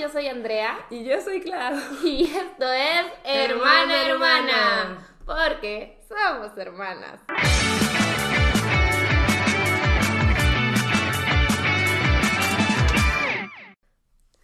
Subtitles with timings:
[0.00, 0.78] Yo soy Andrea.
[0.88, 1.78] Y yo soy Clau.
[2.02, 5.06] Y esto es Hermana Hermana.
[5.26, 7.20] Porque somos hermanas.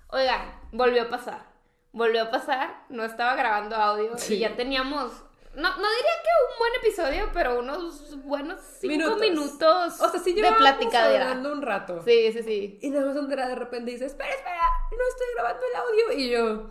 [0.09, 1.47] Oigan, volvió a pasar.
[1.93, 2.85] Volvió a pasar.
[2.88, 4.35] No estaba grabando audio Sí.
[4.35, 5.13] y ya teníamos.
[5.57, 9.21] No, no diría que un buen episodio, pero unos buenos cinco Minutos.
[9.21, 11.25] minutos, O sea, sí de platicadera.
[11.31, 12.03] hablando un rato.
[12.04, 12.79] Sí, sí, sí.
[12.83, 16.19] Y nada más Andrea de repente dice, espera, espera, no estoy grabando el audio.
[16.19, 16.71] Y yo,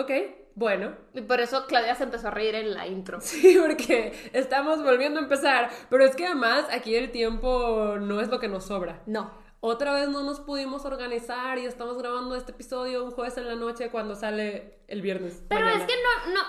[0.00, 0.10] ok,
[0.54, 0.94] bueno.
[1.14, 3.20] Y por eso Claudia se empezó a reír en la intro.
[3.20, 5.70] Sí, porque estamos volviendo a empezar.
[5.90, 9.02] Pero es que además aquí el tiempo no es lo que nos sobra.
[9.06, 9.41] No.
[9.64, 13.54] Otra vez no nos pudimos organizar y estamos grabando este episodio un jueves en la
[13.54, 15.40] noche cuando sale el viernes.
[15.48, 15.84] Pero mañana.
[15.84, 16.40] es que no, no.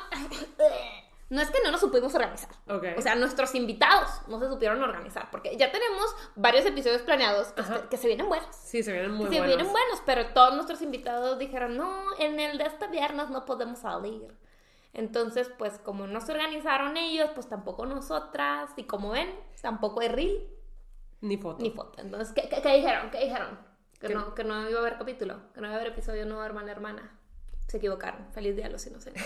[1.29, 2.49] No es que no nos supimos organizar.
[2.67, 2.85] Ok.
[2.95, 5.31] O sea, nuestros invitados no se supieron organizar.
[5.31, 8.55] Porque ya tenemos varios episodios planeados que, se, que se vienen buenos.
[8.55, 9.55] Sí, se vienen muy que se buenos.
[9.57, 13.79] vienen buenos, pero todos nuestros invitados dijeron, no, en el de este viernes no podemos
[13.79, 14.27] salir.
[14.93, 18.69] Entonces, pues como no se organizaron ellos, pues tampoco nosotras.
[18.75, 20.52] Y como ven, tampoco hay reel
[21.23, 21.63] Ni foto.
[21.63, 22.01] ni foto.
[22.01, 23.09] Entonces, ¿qué, qué, qué dijeron?
[23.09, 23.57] ¿Qué dijeron?
[23.99, 24.13] Que ¿Qué?
[24.13, 26.41] no, que no iba a haber capítulo, que no iba a haber episodio, no iba
[26.41, 27.17] a haber mala hermana.
[27.67, 28.27] Se equivocaron.
[28.33, 29.23] Feliz día a los inocentes.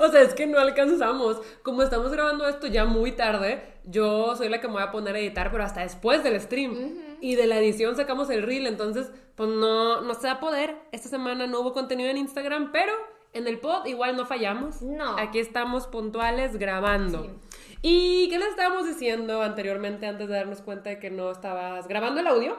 [0.00, 1.40] O sea, es que no alcanzamos.
[1.64, 5.16] Como estamos grabando esto ya muy tarde, yo soy la que me voy a poner
[5.16, 7.16] a editar, pero hasta después del stream.
[7.20, 10.76] Y de la edición sacamos el reel, entonces, pues no, no se va a poder.
[10.92, 12.92] Esta semana no hubo contenido en Instagram, pero
[13.34, 14.80] en el pod igual no fallamos.
[14.82, 15.18] No.
[15.18, 17.26] Aquí estamos puntuales grabando.
[17.82, 22.20] ¿Y qué les estábamos diciendo anteriormente antes de darnos cuenta de que no estabas grabando
[22.20, 22.56] el audio?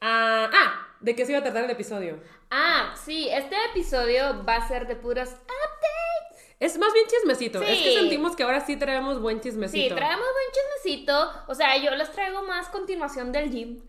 [0.00, 2.20] Ah, ah, de qué se iba a tratar el episodio.
[2.50, 6.44] Ah, sí, este episodio va a ser de puros updates.
[6.60, 7.60] Es más bien chismecito.
[7.62, 7.96] Es que Sí.
[7.96, 9.94] sentimos que ahora sí traemos buen Sí, chismecito.
[9.96, 11.30] traemos buen chismecito.
[11.48, 13.80] O sea, yo les traigo más continuación del gym.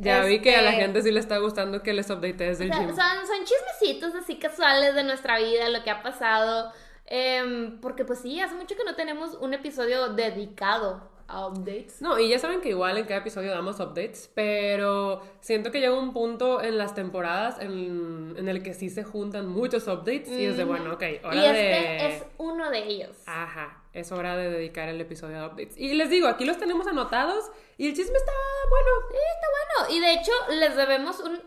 [0.00, 2.64] Ya vi que a la Este, gente sí le está gustando que les update desde
[2.64, 2.94] el o sea, gym.
[2.94, 6.72] son, son chismecitos así casuales de nuestra vida, lo que ha pasado.
[7.06, 12.00] Em, porque pues sí, hace mucho que no tenemos un episodio dedicado a updates.
[12.00, 15.98] No, y ya saben que igual en cada episodio damos updates, pero siento que llega
[15.98, 20.44] un punto en las temporadas en, en el que sí se juntan muchos updates y
[20.46, 22.06] es de, bueno, ok, hora y este de...
[22.16, 23.16] es uno de ellos.
[23.26, 25.76] Ajá, es hora de dedicar el episodio a updates.
[25.76, 28.32] Y les digo, aquí los tenemos anotados y el chisme está
[28.70, 28.90] bueno.
[29.10, 29.46] Sí, está
[29.86, 29.96] bueno.
[29.96, 31.42] Y de hecho, les debemos un,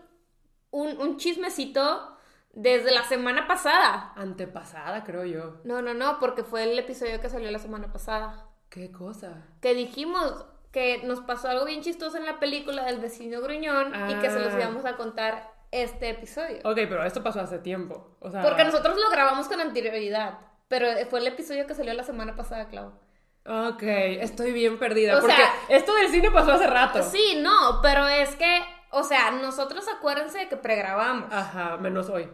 [0.70, 2.16] un, un chismecito
[2.52, 4.12] desde la semana pasada.
[4.16, 5.60] Antepasada, creo yo.
[5.64, 8.46] No, no, no, porque fue el episodio que salió la semana pasada.
[8.68, 9.46] ¿Qué cosa?
[9.60, 14.14] Que dijimos que nos pasó algo bien chistoso en la película del vecino gruñón y
[14.20, 14.56] que se los Ah.
[14.58, 16.58] íbamos íbamos a contar este episodio.
[16.64, 18.16] Ok, pero esto pasó hace tiempo.
[18.20, 20.38] O sea, Porque nosotros lo grabamos con anterioridad.
[20.72, 22.92] Pero fue el episodio que salió la semana pasada, Clau.
[23.44, 25.18] Ok, estoy bien perdida.
[25.18, 27.02] O porque sea- esto del cine pasó hace rato.
[27.02, 31.30] Sí, no, pero es que, o sea, nosotros acuérdense de que pregrabamos.
[31.30, 32.26] Ajá, menos hoy.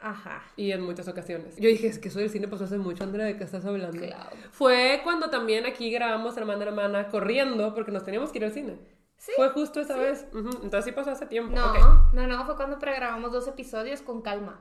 [0.00, 0.42] Ajá.
[0.56, 1.54] Y en muchas ocasiones.
[1.56, 3.96] Yo dije, es que eso del cine pasó hace mucho, Andrea, ¿de qué estás hablando?
[4.04, 4.36] Claro.
[4.50, 8.76] Fue cuando también aquí grabamos Hermana Hermana corriendo porque nos teníamos que ir al cine.
[9.18, 10.26] Sí, Fue justo esa vez.
[10.32, 11.54] Ujú, Entonces sí pasó hace tiempo.
[11.54, 11.78] No, Ok.
[12.12, 14.60] no, no, fue cuando pregrabamos dos episodios con calma.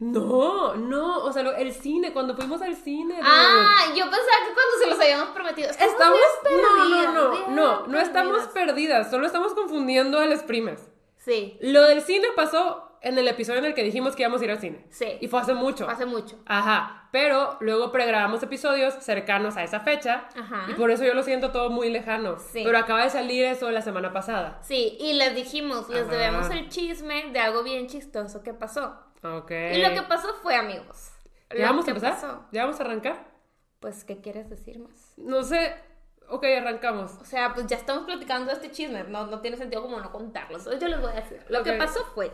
[0.00, 3.20] No, no, o sea, lo- el cine, cuando fuimos al cine.
[3.22, 5.68] Ah, yo pensaba que cuando se los habíamos prometido.
[5.70, 9.10] Estamos, No, no, no, bien no, no estamos perdidas.
[9.10, 10.88] solo estamos confundiendo a las primas.
[11.18, 14.44] Sí, Lo del cine pasó en el episodio en el que dijimos que íbamos a
[14.44, 14.86] ir al cine.
[14.90, 15.18] Sí.
[15.20, 15.88] Y fue hace mucho.
[15.88, 16.36] hace mucho.
[16.46, 20.64] Ajá, pero luego pregrabamos episodios cercanos a esa fecha Ajá.
[20.68, 22.38] y por eso yo lo siento todo muy lejano.
[22.38, 22.62] Sí.
[22.64, 24.58] Pero acaba de salir eso la semana pasada.
[24.62, 26.10] Sí, y les dijimos, les Ajá.
[26.10, 28.96] debemos el chisme de algo bien chistoso que pasó.
[29.22, 29.50] Ok.
[29.72, 31.10] Y lo que pasó fue, amigos.
[31.56, 32.14] ¿Ya vamos a que empezar?
[32.14, 33.26] pasó- ¿Ya vamos a arrancar?
[33.80, 35.14] Pues, ¿qué quieres decir más?
[35.16, 35.74] No sé.
[36.28, 37.12] Ok, arrancamos.
[37.20, 39.02] O sea, pues ya estamos platicando este chisme.
[39.04, 40.58] No, no tiene sentido como no contarlo.
[40.78, 41.44] Yo les voy a decir.
[41.48, 41.78] Lo que Ok.
[41.78, 42.30] pasó fue.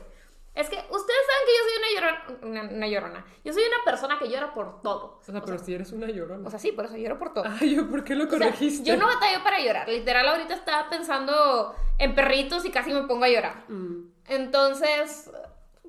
[0.55, 2.41] Es que ustedes saben que yo soy una llorona.
[2.67, 3.27] Una, una llorona.
[3.45, 5.19] Yo soy una persona que llora por todo.
[5.21, 6.47] O sea, pero si eres una llorona.
[6.47, 7.45] O sea, sí, por eso lloro por todo.
[7.61, 8.85] Ay, yo, ¿por qué lo O sea, corregiste?
[8.85, 9.89] yo no batallo para llorar.
[9.89, 13.65] Literal, ahorita estaba pensando en perritos y casi me pongo a llorar.
[13.69, 14.11] Mm.
[14.29, 15.31] Entonces,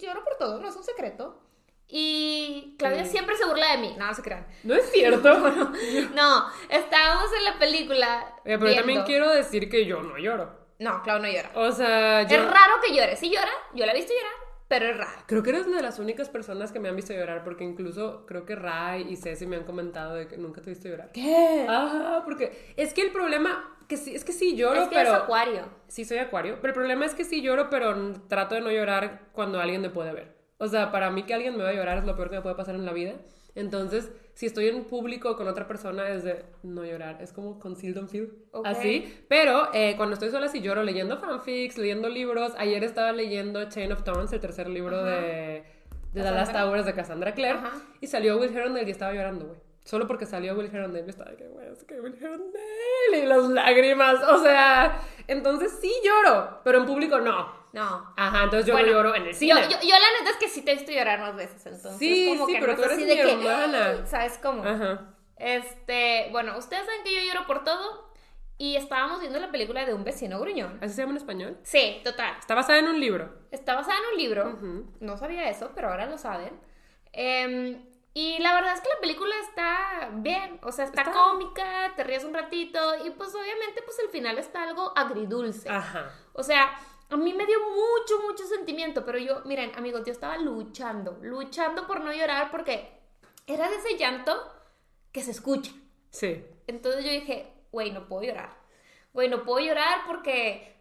[0.06, 1.42] lloro por todo, no es un secreto.
[1.89, 3.12] Y Claudia Sí.
[3.12, 3.95] siempre se burla de mí.
[3.98, 4.45] No, no se crean.
[4.63, 5.30] No es cierto.
[6.13, 8.36] No, estábamos en la película.
[8.44, 10.51] Pero también quiero decir que yo no lloro.
[10.80, 11.51] No, Clau no llora.
[11.56, 12.38] O sea, yo.
[12.38, 13.16] Es raro que llore.
[13.16, 14.33] Sí llora, yo la he visto llorar,
[14.68, 15.24] pero es raro.
[15.27, 18.25] Creo que eres una de las únicas personas que me han visto llorar, porque incluso
[18.27, 21.12] creo que Rai y Ceci me han comentado de que nunca te he visto llorar.
[21.13, 21.66] ¿Qué?
[21.69, 25.10] Ajá, porque es que el problema que sí, es que sí lloro, es que pero
[25.10, 25.62] es acuario.
[25.88, 29.22] sí soy acuario, pero el problema es que sí lloro, pero trato de no llorar
[29.31, 30.36] cuando alguien me puede ver.
[30.60, 32.42] O sea, para mí que alguien me va a llorar es lo peor que me
[32.42, 33.13] puede pasar en la vida.
[33.56, 37.94] Entonces, si estoy en público con otra persona es de no llorar, es como conceal
[37.95, 38.68] don't feel, Ok.
[38.68, 39.24] así.
[39.30, 42.54] Pero eh, cuando estoy sola sí lloro leyendo fanfics, leyendo libros.
[42.57, 45.10] Ayer estaba leyendo Chain of Thorns, el tercer libro Ajá.
[45.10, 45.63] de,
[46.13, 46.22] de.
[46.24, 47.57] Last Hours de Cassandra Clare.
[47.60, 47.72] Ajá.
[48.01, 49.60] Y salió Will Herondale y estaba llorando, güey.
[49.88, 53.25] Solo porque salió Will Herondale, yo estaba de que, güey, es que Will Herondale y
[53.25, 57.56] las lágrimas, o sea, entonces sí lloro, pero en público no.
[57.72, 58.13] No.
[58.18, 59.54] Ajá, entonces yo Bueno, no lloro en el cine.
[59.62, 61.98] yo, yo la neta es que sí te he visto llorar más veces, entonces.
[62.00, 64.06] Sí, como sí, que pero no tú es eres mi de que, hermana.
[64.06, 64.62] ¿Sabes cómo?
[64.63, 65.13] Ajá.
[65.38, 68.12] Este, bueno, ustedes saben que yo lloro por todo
[68.57, 70.80] y estábamos viendo la película de un vecino gruñón.
[70.81, 71.57] ¿Así se llama en español?
[71.63, 72.36] Sí, total.
[72.39, 73.30] Está basada en un libro.
[73.51, 74.60] Está basada en un libro.
[75.00, 76.60] No sabía eso, pero ahora lo saben.
[77.13, 77.86] Em,
[78.19, 82.04] y la verdad es que la película está bien, o sea, está, Está- cómica, te
[82.04, 85.69] ríes un ratito y pues obviamente pues el final está algo agridulce.
[85.69, 86.12] Ajá.
[86.34, 86.80] O sea,
[87.10, 91.86] a mí me dio mucho, mucho sentimiento, pero yo, miren, amigos, yo estaba luchando, luchando
[91.86, 92.90] por no llorar porque
[93.46, 94.34] era de ese llanto
[95.12, 95.72] que se escucha.
[96.10, 96.44] Sí.
[96.66, 98.58] Entonces yo dije, güey, no puedo llorar.
[99.13, 100.75] Güey, no puedo llorar porque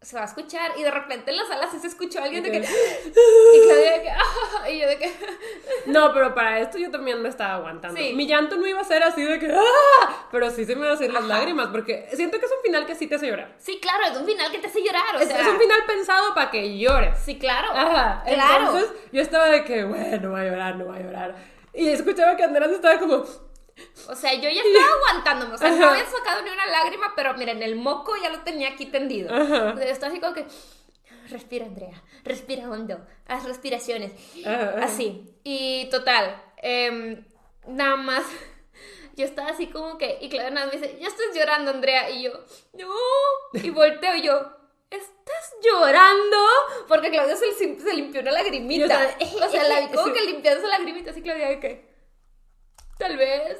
[0.00, 0.72] se va a escuchar.
[0.76, 2.58] Y de repente en la sala sí se escuchó alguien de que...
[2.58, 4.10] Y Claudia de que...
[4.10, 5.12] "Ah", y yo de que...
[5.86, 7.98] No, pero para esto yo también me estaba aguantando.
[8.00, 8.12] Sí.
[8.14, 10.26] Mi llanto no iba a ser así de que ¡ah!
[10.30, 11.34] Pero sí se me iban a hacer las Ajá.
[11.38, 13.54] lágrimas porque siento que es un final que sí te hace llorar.
[13.58, 15.40] Sí, claro, es un final que te hace llorar, o Es, sea...
[15.40, 17.18] es un final pensado para que llores.
[17.24, 17.68] Sí, claro.
[17.72, 18.22] Ajá.
[18.26, 18.64] Claro.
[18.66, 21.34] Entonces yo estaba de que, bueno, no va a llorar, no va a llorar.
[21.74, 23.24] Y escuchaba que Andrés estaba como,
[24.08, 25.54] O sea, yo ya estaba aguantándome.
[25.54, 25.90] O sea, no Ajá.
[25.90, 29.32] había sacado ni una lágrima, pero miren, el moco ya lo tenía aquí tendido.
[29.34, 29.72] Ajá.
[29.74, 30.46] O sea, estaba así como que...
[31.30, 32.02] Respira, Andrea.
[32.24, 33.06] Respira hondo.
[33.26, 34.12] Haz respiraciones.
[34.46, 34.76] Ajá.
[34.82, 35.34] Así.
[35.44, 36.42] Y total.
[36.62, 37.24] em,
[37.66, 38.24] nada más.
[39.16, 40.18] Yo estaba así como que.
[40.20, 42.08] Y Claudia nada más me dice, ya estás llorando, Andrea.
[42.08, 42.32] Y yo,
[42.74, 42.88] no.
[43.52, 44.52] Y volteo y yo.
[44.90, 46.36] ¿Estás llorando?
[46.86, 49.16] Porque Claudia se, se limpió una lagrimita.
[49.44, 51.10] O sea, la vi como que limpiando esa lagrimita.
[51.10, 51.88] Así Claudia de que.
[52.98, 53.58] Tal vez.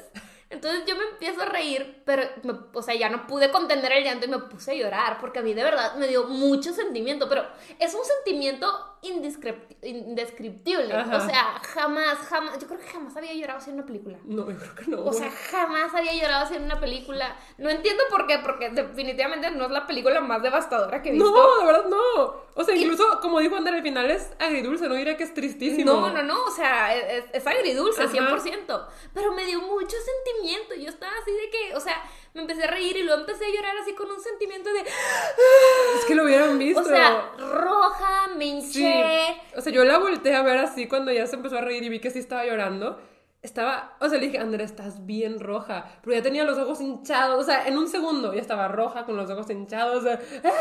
[0.49, 4.03] Entonces yo me empiezo a reír, pero, me- o sea, ya no pude contener el
[4.03, 7.29] llanto y me puse a llorar, porque a mí de verdad me dio mucho sentimiento,
[7.29, 7.45] pero
[7.77, 10.93] es un sentimiento indescriptible.
[10.93, 11.17] Ajá.
[11.17, 14.17] O sea, jamás, jamás, yo creo que jamás había llorado así en una película.
[14.25, 15.03] no, yo creo que no.
[15.03, 17.35] O sea, jamás había llorado en una película.
[17.57, 21.31] No entiendo por qué, porque definitivamente no es la película más devastadora que he visto.
[21.31, 22.49] no, de verdad no.
[22.55, 25.93] O sea, incluso como dijo Andrés, al final es agridulce, no diría que es tristísimo.
[25.93, 28.11] No, no, no, o sea, es, es agridulce, Ajá.
[28.11, 28.87] 100%.
[29.13, 30.75] Pero me dio mucho sentimiento.
[30.75, 32.03] Yo estaba así de que, o sea,
[32.33, 34.81] me empecé a reír y luego empecé a llorar así con un sentimiento de.
[34.81, 36.81] Es que lo hubieran visto.
[36.81, 38.71] O sea, roja, me hinché.
[38.71, 39.41] Sí.
[39.57, 41.89] O sea, yo la volteé a ver así cuando ya se empezó a reír y
[41.89, 42.99] vi que sí estaba llorando.
[43.41, 45.85] Estaba, o sea, le dije, Andrea, estás bien roja.
[46.03, 47.39] Pero ya tenía los ojos hinchados.
[47.41, 50.03] O sea, en un segundo ya estaba roja con los ojos hinchados.
[50.03, 50.11] de,
[50.43, 50.51] "Ah,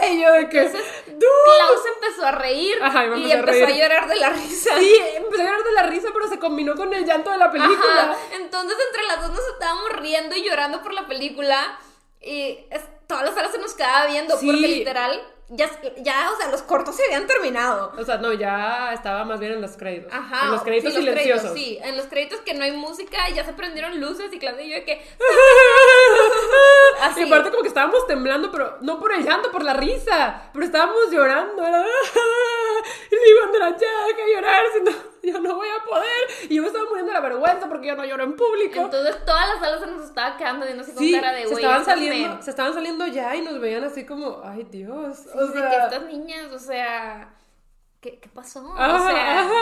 [0.00, 0.70] ah", Y yo de que.
[0.70, 4.70] Klaus empezó a reír Ajá, y a empezó a, llorar de la risa.
[4.78, 7.50] Sí, empecé a llorar de la risa, pero se combinó con el llanto de la
[7.50, 8.02] película.
[8.12, 8.16] Ajá.
[8.32, 11.78] Entonces, entre las dos nos estábamos riendo y llorando por la película.
[12.20, 14.46] Y es- todas las horas se nos quedaba viendo, Sí.
[14.46, 15.20] porque literal,
[15.54, 17.92] ya, ya, o sea, los cortos se habían terminado.
[17.98, 20.10] O sea, no, ya estaba más bien en los créditos.
[20.10, 20.46] Ajá.
[20.46, 21.50] En los créditos sí, los silenciosos.
[21.52, 24.62] créditos, sí, en los créditos que no hay música, ya se prendieron luces y Claudia
[24.64, 24.94] y yo de que.
[27.02, 27.20] Así.
[27.20, 30.50] Y aparte como que estábamos temblando, pero no por el llanto, por la risa.
[30.52, 31.64] Pero estábamos llorando.
[31.66, 31.84] Era...
[33.10, 34.90] Y le iban de la chaca a llorar, si no,
[35.22, 36.24] yo no voy a poder.
[36.48, 38.80] Y yo me estaba muriendo de la vergüenza porque yo no lloro en público.
[38.80, 41.48] Entonces todas las salas se nos estaba quedando viendo así con Sí, cara de se
[41.48, 41.56] güey.
[41.64, 45.16] estaban estas saliendo, se estaban saliendo ya y nos veían así como, ay Dios.
[45.18, 47.34] Sí, o sea, que estas niñas, o sea.
[48.02, 48.74] ¿Qué, qué pasó?
[48.76, 49.52] Ajá, o sea, ajá.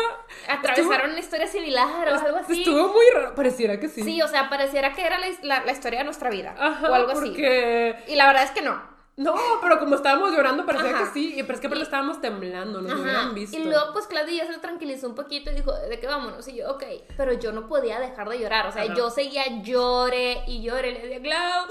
[0.49, 2.61] atravesaron una historia similar o algo así.
[2.61, 3.35] estuvo muy raro.
[3.35, 4.03] Pareciera que sí.
[4.03, 6.55] Sí, o sea, pareciera que era la, la- la historia de nuestra vida.
[6.59, 7.21] Ajá, o algo así.
[7.21, 7.97] porque...
[8.09, 8.89] Y la verdad es que no.
[9.17, 11.05] No, pero como estábamos llorando parecía Ajá.
[11.05, 11.35] que sí.
[11.39, 13.59] Y pero es que aparte estábamos temblando, nos hubieran visto.
[13.59, 16.49] Y luego, pues Claudia ya se tranquilizó un poquito y dijo, ¿de qué vámonos?
[16.49, 16.83] Y yo, ok.
[17.19, 18.69] Pero yo no podía dejar de llorar.
[18.69, 18.95] O sea, Ajá.
[18.95, 20.93] yo seguía llore y llore.
[20.93, 21.67] Le decía, Clau,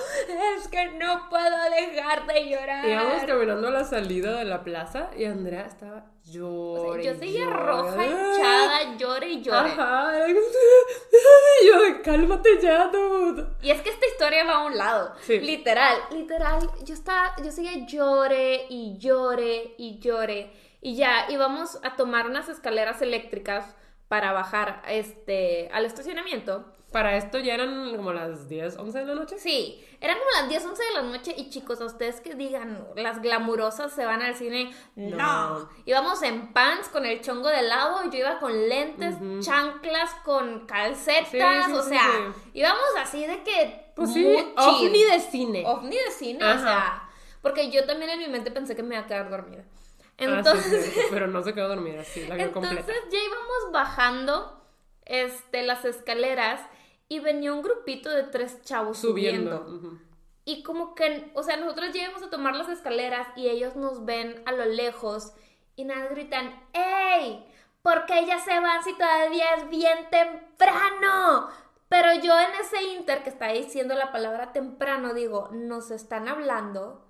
[0.59, 2.87] es que no puedo dejar de llorar.
[2.87, 6.05] Íbamos caminando a la salida de la plaza y Andrea estaba
[6.37, 9.71] O sea, yo seguía roja, hinchada, llore y llore.
[9.71, 10.27] Ajá.
[11.65, 13.47] Yo cálmate ya, dude.
[13.61, 15.13] Y es que esta historia va a un lado.
[15.21, 15.39] Sí.
[15.39, 16.69] Literal, literal.
[16.85, 20.53] Yo estaba, yo seguía llore y llore y llore.
[20.81, 23.75] Y ya íbamos a tomar unas escaleras eléctricas
[24.07, 26.65] para bajar este, al estacionamiento.
[26.91, 29.37] Para esto ya eran como las 10, 11 de la noche.
[29.37, 32.83] Sí, eran como las 10, 11 de la noche y chicos, a ustedes que digan,
[32.95, 35.17] las glamurosas se van al cine, no.
[35.59, 35.69] No.
[35.85, 39.15] Íbamos en pants con el chongo de lado, yo iba con lentes,
[39.45, 43.91] chanclas, con calcetas, Sí, sí, o sí, sea, íbamos así de que...
[43.95, 44.25] Pues sí,
[44.57, 45.63] ovni de cine.
[45.67, 47.07] ovni de cine, o sea,
[47.41, 49.63] porque yo también en mi mente pensé que me iba a quedar dormida.
[49.67, 49.73] Ah,
[50.17, 52.93] sí, Entonces, sí, pero no se quedó dormida, sí, la entonces completa.
[53.11, 54.65] ya íbamos bajando
[55.05, 56.61] este, las escaleras
[57.09, 59.65] y venía un grupito de tres chavos Subiendo.
[59.65, 59.99] subiendo.
[60.45, 64.41] Y como que, o sea, nosotros llegamos a tomar las escaleras y ellos nos ven
[64.45, 65.33] a lo lejos
[65.75, 67.45] y nada gritan, ¡Ey!
[67.81, 71.49] ¿Por qué ya se van si todavía es bien temprano?
[71.87, 77.05] Pero yo en ese inter que está diciendo la palabra temprano digo, nos están hablando.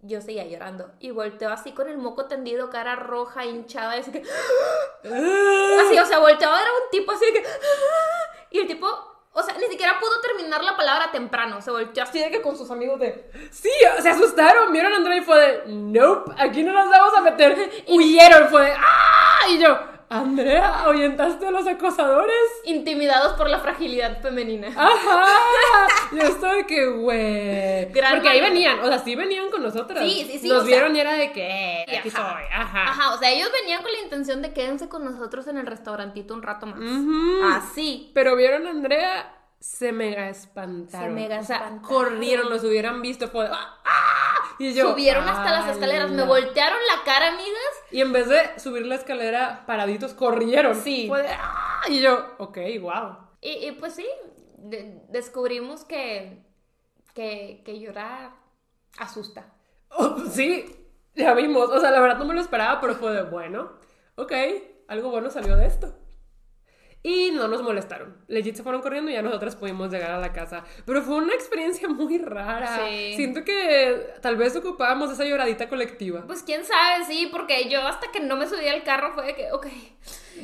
[0.00, 4.12] Yo seguía llorando y volteo así con el moco tendido, cara roja, hinchada, y así
[4.12, 4.22] que...
[5.02, 7.42] Así, o sea, volteaba, era un tipo así que...
[8.50, 8.86] Y el tipo,
[9.36, 11.60] o sea, ni siquiera pudo terminar la palabra temprano.
[11.60, 13.28] Se volteó así de que con sus amigos de...
[13.50, 13.68] Sí,
[14.00, 17.84] se asustaron, vieron a Andrea y fue de, nope, aquí no nos vamos a meter.
[17.88, 19.48] Huyeron, fue de, ¡ah!
[19.48, 19.76] Y yo,
[20.18, 22.34] Andrea, ¿ahuyentaste a los acosadores?
[22.64, 24.68] Intimidados por la fragilidad femenina.
[24.68, 25.26] Ajá.
[26.12, 27.86] Yo estoy que, güey.
[27.92, 30.04] Porque ahí venían, o sea, sí venían con nosotras.
[30.04, 32.32] Sí, sí, sí, Nos sea- vieron y era de que, eh, aquí Ajá.
[32.34, 32.82] soy, ajá.
[32.84, 36.34] Ajá, o sea, ellos venían con la intención de quédense con nosotros en el restaurantito
[36.34, 36.78] un rato más.
[36.78, 37.44] Ujú.
[37.52, 38.10] Así.
[38.14, 39.32] Pero vieron a Andrea,
[39.64, 41.08] se mega espantaron.
[41.08, 41.88] Se mega o sea, espantaron.
[41.88, 44.34] corrieron, los hubieran visto, fue de, ¡ah!
[44.58, 47.72] Y yo, Subieron hasta las escaleras, me voltearon la cara, amigas.
[47.90, 50.76] Y en vez de subir la escalera paraditos, corrieron.
[50.76, 51.06] Sí.
[51.08, 51.80] Fue de, ¡ah!
[51.88, 53.16] Y yo, ok, wow.
[53.40, 54.06] Y, y pues sí,
[54.58, 56.44] de- descubrimos que,
[57.14, 58.32] que, que llorar
[58.98, 59.46] asusta.
[59.88, 60.66] Oh, sí,
[61.14, 61.70] ya vimos.
[61.70, 63.72] O sea, la verdad no me lo esperaba, pero fue de, bueno,
[64.16, 64.32] ok,
[64.88, 65.98] algo bueno salió de esto.
[67.06, 68.16] Y no nos molestaron.
[68.28, 70.64] Legit se fueron corriendo y ya nosotras pudimos llegar a la casa.
[70.86, 72.88] Pero fue una experiencia muy rara.
[72.88, 73.12] Sí.
[73.16, 76.24] Siento que tal vez ocupábamos esa lloradita colectiva.
[76.26, 79.34] Pues quién sabe, sí, porque yo hasta que no me subí al carro fue de
[79.34, 79.66] que, ok,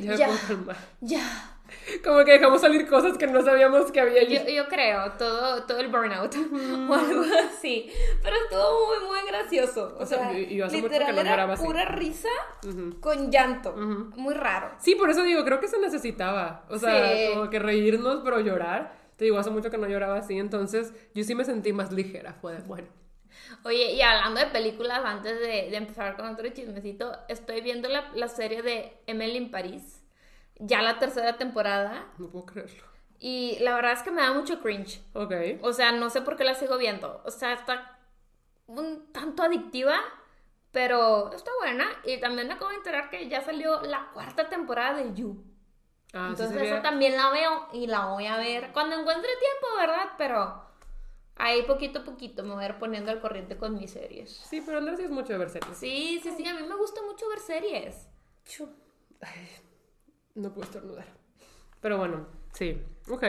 [0.00, 0.26] Ya, me ya.
[0.26, 0.76] puedo calmar.
[1.00, 1.50] ya.
[2.04, 4.36] Como que dejamos salir cosas que no sabíamos que había allí.
[4.38, 6.34] Yo, yo creo, todo, todo el burnout
[6.88, 7.90] o algo así.
[8.22, 9.96] Pero estuvo muy, muy gracioso.
[9.98, 11.64] O, O sea, yo literal no era así.
[11.64, 12.28] pura risa
[12.66, 13.00] Ujú.
[13.00, 13.70] con llanto.
[13.70, 14.10] Ujú.
[14.20, 14.72] Muy raro.
[14.78, 16.64] Sí, por eso digo, creo que se necesitaba.
[16.68, 17.28] O sea, Sí.
[17.34, 18.98] como que reírnos, pero llorar.
[19.16, 22.34] Te digo, hace mucho que no lloraba así, entonces yo sí me sentí más ligera.
[22.40, 22.88] Fue de, bueno.
[23.64, 28.10] Oye, y hablando de películas, antes de, de empezar con otro chismecito, estoy viendo la,
[28.14, 30.00] la serie de Emily en París.
[30.61, 32.07] Ya la tercera temporada.
[32.19, 32.85] No puedo creerlo.
[33.19, 35.02] Y la verdad es que me da mucho cringe.
[35.14, 35.33] Ok.
[35.62, 37.23] O sea, no sé por qué la sigo viendo.
[37.25, 37.99] O sea, está
[38.67, 39.99] un tanto adictiva,
[40.71, 41.87] pero está buena.
[42.05, 45.45] Y también me acabo de enterar que ya salió la cuarta temporada de You.
[46.12, 50.12] Ah, Entonces esa también la veo y la voy a ver cuando encuentre tiempo, ¿verdad?
[50.19, 50.64] Pero
[51.37, 54.31] ahí poquito a poquito me voy a ir poniendo al corriente con mis series.
[54.31, 55.76] Sí, pero Andrés sí es mucho de ver series.
[55.79, 58.09] Sí, sí, sí, a mí me gusta mucho ver series.
[59.21, 59.49] Ay,
[60.34, 61.06] no puedo estornudar.
[61.80, 62.76] Pero bueno, sí.
[63.08, 63.25] Ok.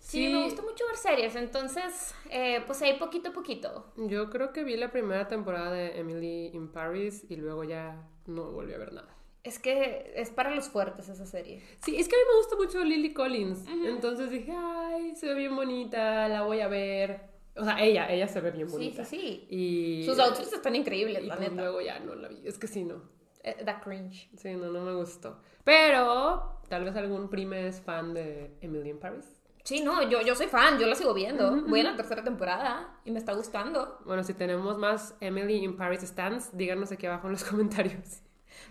[0.00, 3.92] Sí, me gusta mucho ver series, entonces, eh, pues ahí poquito a poquito.
[3.96, 8.52] Yo creo que vi la primera temporada de Emily in Paris y luego ya no
[8.52, 9.08] volví a ver nada.
[9.42, 11.60] Es que es para los fuertes esa serie.
[11.84, 13.64] Sí, es que a mí me gusta mucho Lily Collins.
[13.84, 17.22] Entonces dije, ay, se ve bien bonita, la voy a ver.
[17.56, 19.04] O sea, ella, ella se ve bien Sí, bonita.
[19.04, 19.46] sí, sí.
[19.50, 21.62] Y, Sus outfits están increíbles, y la pues neta.
[21.62, 22.42] luego ya no la vi.
[22.46, 23.02] Es que sí, no.
[23.42, 24.28] Eh, Da cringe.
[24.36, 25.40] Sí, no, no me gustó.
[25.66, 29.26] Pero tal vez algún prime es fan de Emily in Paris.
[29.64, 31.60] Sí, no, yo, yo soy fan, yo la sigo viendo.
[31.62, 33.98] Voy a la tercera temporada y me está gustando.
[34.04, 38.20] Bueno, si tenemos más Emily in Paris stands, díganos aquí abajo en los comentarios.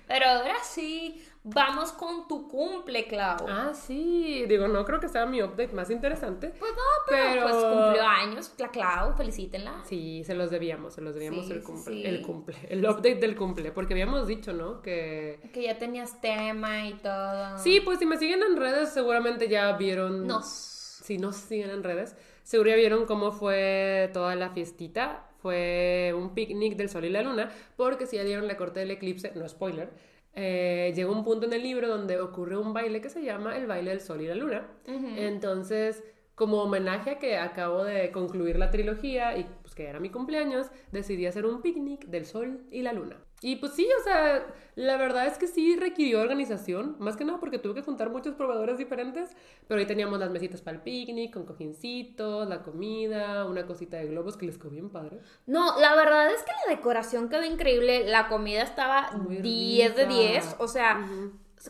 [0.07, 3.45] Pero ahora sí, vamos con tu cumple, Clau.
[3.47, 4.45] Ah, sí.
[4.47, 6.49] Digo, no creo que sea mi update más interesante.
[6.59, 9.83] Pues no, pero, Pero- pues cumplió años, la Clau, felicítenla.
[9.85, 12.03] Sí, se los debíamos, se los debíamos Sí, el cumple, sí.
[12.05, 14.81] el cumple, el update del cumple, porque habíamos dicho, ¿no?
[14.81, 17.57] Que Que ya tenías tema y todo.
[17.59, 20.27] sí, pues si me siguen en redes seguramente ya vieron.
[20.27, 20.45] Nos.
[21.05, 25.27] Si no siguen en redes, seguro ya vieron cómo fue toda la fiestita.
[25.37, 28.89] Fue un picnic del sol y la luna, porque si ya dieron la corte del
[28.89, 29.91] eclipse, no spoiler,
[30.35, 33.67] eh, llegó un punto en el libro donde ocurre un baile que se llama el
[33.67, 34.67] baile del sol y la luna.
[34.85, 36.03] Entonces,
[36.35, 40.67] como homenaje a que acabo de concluir la trilogía y pues que era mi cumpleaños,
[40.91, 43.24] decidí hacer un picnic del sol y la luna.
[43.41, 47.39] Y pues sí, o sea, la verdad es que sí requirió organización, más que nada
[47.39, 49.35] porque tuve que juntar muchos proveedores diferentes,
[49.67, 54.07] pero ahí teníamos las mesitas para el picnic, con cojincitos, la comida, una cosita de
[54.07, 55.19] globos que les quedó bien padre.
[55.45, 60.05] No, la verdad es que la decoración quedó increíble, la comida estaba Muy 10 de
[60.05, 60.19] rica.
[60.19, 61.05] 10, o sea,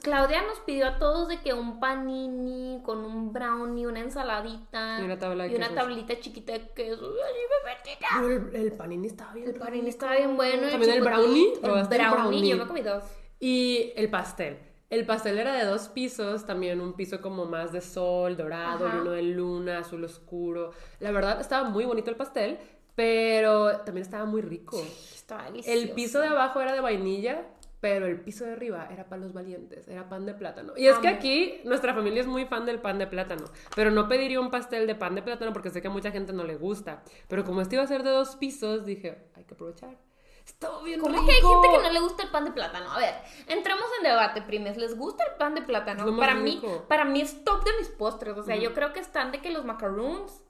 [0.02, 5.06] Claudia nos pidió a todos de que un panini con un brownie, una ensaladita Y
[5.06, 7.14] una tabla y una tablita chiquita de queso.
[7.16, 8.08] Y así, bebetita.
[8.22, 10.70] Pero el, el panini estaba bien El panini estaba bien bueno.
[10.70, 11.54] ¿También el brownie?
[11.54, 13.04] El ¿Probaste brownie, yo me comí dos.
[13.40, 14.60] Y el pastel.
[14.90, 18.98] El pastel era de dos pisos, también un piso como más de sol, dorado, y
[19.00, 20.72] uno de luna, azul oscuro.
[21.00, 22.60] La verdad estaba muy bonito el pastel,
[22.94, 24.80] pero también estaba muy rico.
[24.80, 25.78] Estaba delicioso.
[25.78, 27.46] El piso de abajo era de vainilla,
[27.86, 30.74] pero el piso de arriba era para los valientes, era pan de plátano.
[30.76, 34.08] Y es que aquí nuestra familia es muy fan del pan de plátano, pero no
[34.08, 36.56] pediría un pastel de pan de plátano porque sé que a mucha gente no le
[36.56, 37.04] gusta.
[37.28, 39.96] Pero como este iba a ser de dos pisos, dije, hay que aprovechar.
[40.44, 41.28] Estaba bien ¿Cómo rico.
[41.28, 42.92] que hay gente que no le gusta el pan de plátano?
[42.92, 43.14] A ver,
[43.50, 44.78] entremos en debate, primes.
[44.78, 46.18] ¿Les gusta el pan de plátano?
[46.18, 48.36] Para mí, para mí es top de mis postres.
[48.36, 50.44] O sea, yo creo que están de que los macaroons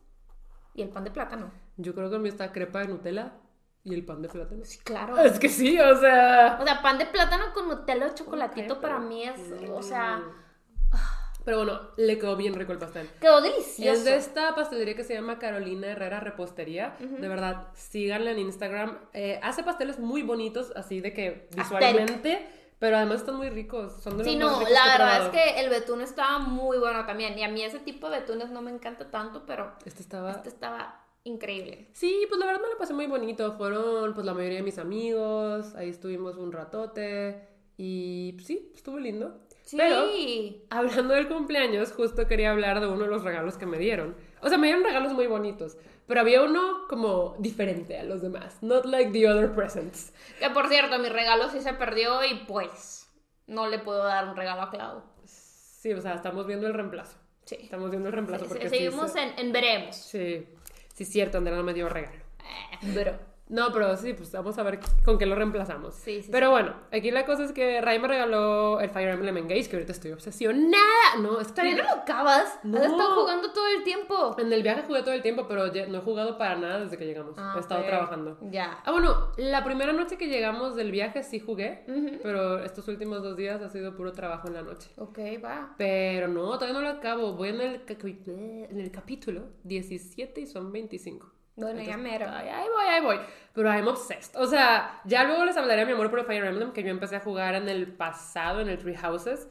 [0.73, 1.51] y el pan de plátano.
[1.75, 3.33] Yo creo que mí está crepa de Nutella
[3.85, 4.65] y el pan de plátano.
[4.65, 5.17] Sí, claro.
[5.19, 6.57] Es que sí, o sea...
[6.59, 9.39] O sea, pan de plátano con Nutella o chocolatito para mí es,
[9.71, 10.21] o sea,
[11.45, 13.07] Pero bueno, le quedó bien rico el pastel.
[13.21, 13.91] quedó Y delicioso.
[13.99, 16.95] es de esta pastelería que se llama Carolina Herrera Repostería.
[16.99, 18.97] De verdad, síganla en Instagram.
[19.13, 22.49] Eh, hace pasteles muy bonitos, así de que visualmente,
[22.79, 24.01] pero además están muy ricos.
[24.01, 27.05] Son de los Sí, no, ricos la verdad es que el betún estaba muy bueno
[27.05, 27.37] también.
[27.37, 30.31] Y a mí ese tipo de betunes no me encanta tanto, pero Este estaba...
[30.31, 31.89] este estaba increíble.
[31.93, 33.51] Sí, pues la verdad me lo pasé muy bonito.
[33.57, 38.97] Fueron pues la mayoría de mis amigos, ahí estuvimos un ratote y pues, sí, estuvo
[38.99, 39.41] lindo.
[39.63, 39.75] Sí.
[39.77, 40.05] Pero
[40.69, 44.15] hablando del cumpleaños, justo quería hablar de uno de los regalos que me dieron.
[44.41, 48.61] O sea, me dieron regalos muy bonitos, pero había uno como diferente a los demás.
[48.61, 50.13] Not like the other presents.
[50.39, 53.11] Que por cierto, mi regalo sí se perdió y pues
[53.47, 55.01] no le puedo dar un regalo a Clau.
[55.25, 57.17] Sí, o sea, estamos viendo el reemplazo.
[57.45, 57.57] Sí.
[57.61, 59.95] Estamos viendo el reemplazo Sí, porque sí, sí seguimos se- en, en veremos.
[59.95, 60.45] Sí,
[60.95, 62.23] sí es cierto, Andrea no me dio regalo.
[62.93, 63.34] Pero.
[63.47, 65.93] No, pero sí, pues vamos a ver con qué lo reemplazamos.
[65.93, 69.37] Sí, sí, Pero bueno, aquí la cosa es que Ray me regaló el Fire Emblem
[69.37, 71.17] Engage, que ahorita estoy obsesionada.
[71.19, 72.59] No, es que ¿Todavía no lo acabas?
[72.63, 72.77] No.
[72.79, 74.35] Has estado jugando todo el tiempo.
[74.39, 77.05] en el viaje jugué todo el tiempo, pero no he jugado para nada desde que
[77.05, 77.35] llegamos.
[77.37, 77.87] Ah, he estado ok.
[77.87, 78.37] trabajando.
[78.49, 78.79] Ya.
[78.83, 81.83] Ah, bueno, la primera noche que llegamos del viaje sí jugué,
[82.23, 84.89] pero estos últimos dos días ha sido puro trabajo en la noche.
[84.97, 85.75] Ok, va.
[85.77, 87.33] Pero no, todavía no lo acabo.
[87.33, 87.81] Voy en el,
[88.69, 91.31] en el capítulo 17 y son 25.
[91.55, 92.25] Bueno, ya mero.
[92.29, 93.19] Ay, ahí voy, ahí voy.
[93.53, 94.35] Pero I'm obsessed.
[94.35, 96.89] O sea, ya luego les hablaré de mi amor por el Fire Emblem, que yo
[96.89, 99.47] empecé a jugar en el pasado, en el Tree Houses.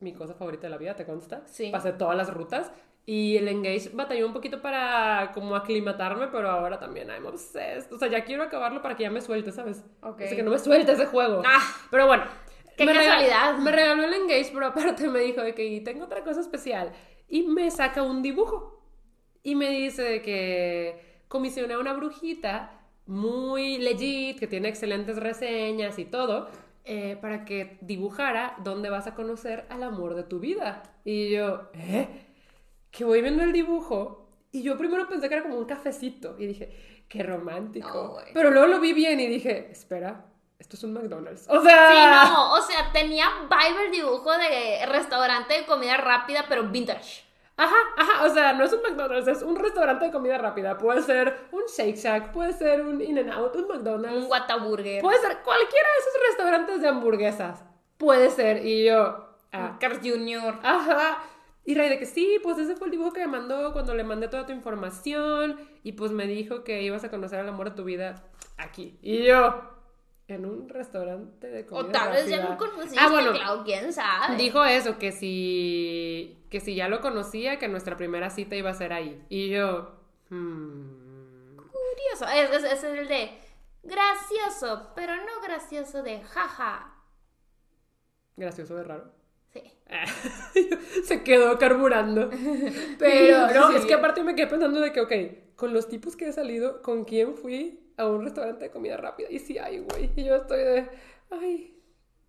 [0.00, 1.42] Mi cosa favorita de la vida, ¿te consta?
[1.46, 1.70] Sí.
[1.72, 2.70] Pasé todas las rutas.
[3.04, 7.90] Y el Engage batalló un poquito para como aclimatarme, pero ahora también I'm obsessed.
[7.92, 9.82] O sea, ya quiero acabarlo para que ya me suelte, ¿sabes?
[10.02, 10.20] Ok.
[10.20, 11.42] Así que no me suelte ese juego.
[11.44, 11.58] Ah.
[11.90, 12.24] Pero bueno.
[12.76, 13.56] Qué me casualidad.
[13.56, 16.92] me regaló el Engage, pero aparte me dijo de que "Y tengo otra cosa especial.
[17.26, 18.84] Y me saca un dibujo.
[19.42, 22.72] Y me dice de que comisioné a una brujita
[23.06, 26.48] muy legit, que tiene excelentes reseñas y todo,
[26.84, 30.82] eh, para que dibujara dónde vas a conocer al amor de tu vida.
[31.04, 32.08] Y yo, ¿eh?
[32.90, 36.46] Que voy viendo el dibujo y yo primero pensé que era como un cafecito y
[36.46, 38.16] dije, qué romántico.
[38.18, 38.32] No.
[38.32, 40.26] Pero luego lo vi bien y dije, espera,
[40.58, 41.46] esto es un McDonald's.
[41.48, 41.92] O sea...
[41.92, 47.27] Sí, no, o sea, tenía vibe el dibujo de restaurante de comida rápida, pero vintage.
[47.58, 50.78] Ajá, ajá, o sea, no es un McDonald's, es un restaurante de comida rápida.
[50.78, 54.24] Puede ser un Shake Shack, puede ser un In-N-Out, un McDonald's.
[54.24, 55.02] Un Whataburger.
[55.02, 57.64] Puede ser cualquiera de esos restaurantes de hamburguesas.
[57.96, 58.64] Puede ser.
[58.64, 60.54] Y yo, ah, Carl Jr.
[60.62, 61.18] ajá.
[61.64, 64.04] Y Ray de que sí, pues ese fue el dibujo que me mandó cuando le
[64.04, 65.58] mandé toda tu información.
[65.82, 68.22] Y pues me dijo que ibas a conocer al amor de tu vida
[68.56, 69.00] aquí.
[69.02, 69.62] Y yo,
[70.28, 73.92] en un restaurante de comida O tal vez ya no conociste, Ah, bueno, Clau, quién
[73.92, 74.36] sabe.
[74.36, 78.74] Dijo eso, que si, que si ya lo conocía, que nuestra primera cita iba a
[78.74, 79.24] ser ahí.
[79.30, 79.90] Y yo,
[80.30, 82.26] hmm, Curioso.
[82.34, 83.30] Es, es- es el de
[83.82, 86.94] gracioso, pero no gracioso de jaja.
[88.36, 89.12] gracioso de raro.
[89.52, 89.62] Sí.
[91.04, 92.28] Se quedó carburando.
[92.98, 93.76] Pero, no, Sí.
[93.76, 95.12] es que aparte me quedé pensando de que, ok,
[95.56, 99.28] con los tipos que he salido, ¿con quién fui a un restaurante de comida rápida?
[99.30, 100.10] Y sí, ay, güey.
[100.16, 100.88] Y yo estoy de,
[101.30, 101.74] ay,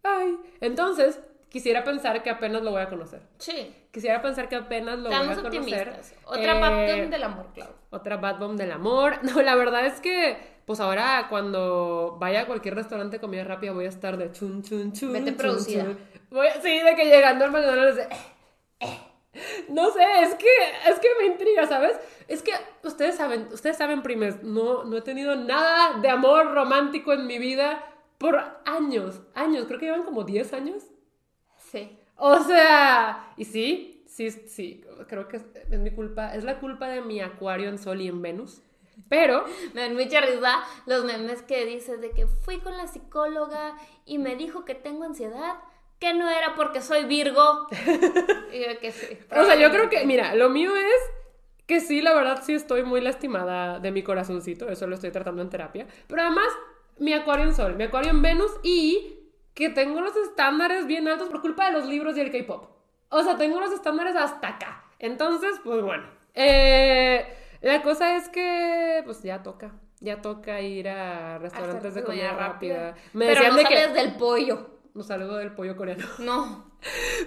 [0.04, 0.38] ay.
[0.62, 3.22] Entonces, quisiera pensar que apenas lo voy a conocer.
[3.38, 3.74] Sí.
[3.92, 5.46] Quisiera pensar que apenas lo voy a conocer.
[5.46, 6.14] optimistas.
[6.26, 7.70] Otra Eh, Baptón del amor, Clau.
[7.92, 9.14] Otra Bad Bomb del amor.
[9.24, 13.72] No, la verdad es que, pues ahora cuando vaya a cualquier restaurante de comida rápida
[13.72, 15.12] voy a estar de chun, chun, chun.
[15.14, 15.84] Vete chun, producida.
[15.86, 15.98] chun.
[16.30, 18.08] Voy a- sí, de que llegando al McDonald's de, eh,
[18.82, 19.00] eh.
[19.70, 20.48] No sé, es que,
[20.88, 21.98] es que me intriga, ¿sabes?
[22.28, 22.52] Es que
[22.84, 27.38] ustedes saben, ustedes saben, primes, no, no he tenido nada de amor romántico en mi
[27.38, 27.84] vida
[28.18, 30.84] por años, años, creo que llevan como 10 años.
[31.72, 31.98] Sí.
[32.16, 36.88] O sea, y sí, sí, sí, creo que es, es mi culpa, es la culpa
[36.88, 38.62] de mi acuario en Sol y en Venus.
[39.08, 43.78] Pero, Me dan mucha risa los memes que dices de que fui con la psicóloga
[44.06, 45.56] y me dijo que tengo ansiedad,
[46.00, 47.68] que no era porque soy Virgo.
[48.54, 49.18] y yo que sí.
[49.32, 51.02] o sea, yo creo que, mira, lo mío es
[51.68, 55.42] que sí, la verdad, sí estoy muy lastimada de mi corazoncito, eso lo estoy tratando
[55.42, 55.88] en terapia.
[56.08, 56.48] Pero además,
[56.98, 59.20] mi acuario en Sol, mi acuario en Venus y
[59.54, 62.70] que tengo los estándares bien altos por culpa de los libros y el K-pop.
[63.10, 64.86] O sea, tengo los estándares hasta acá.
[65.00, 66.08] Entonces, pues bueno.
[66.34, 67.26] Eh,
[67.62, 69.74] la cosa es que, pues ya toca.
[70.00, 72.96] Ya toca ir a restaurantes de comida rápida.
[73.14, 73.88] Me Pero decían no de que.
[73.94, 74.79] del pollo.
[75.00, 76.06] No salgo del pollo coreano.
[76.20, 76.70] No.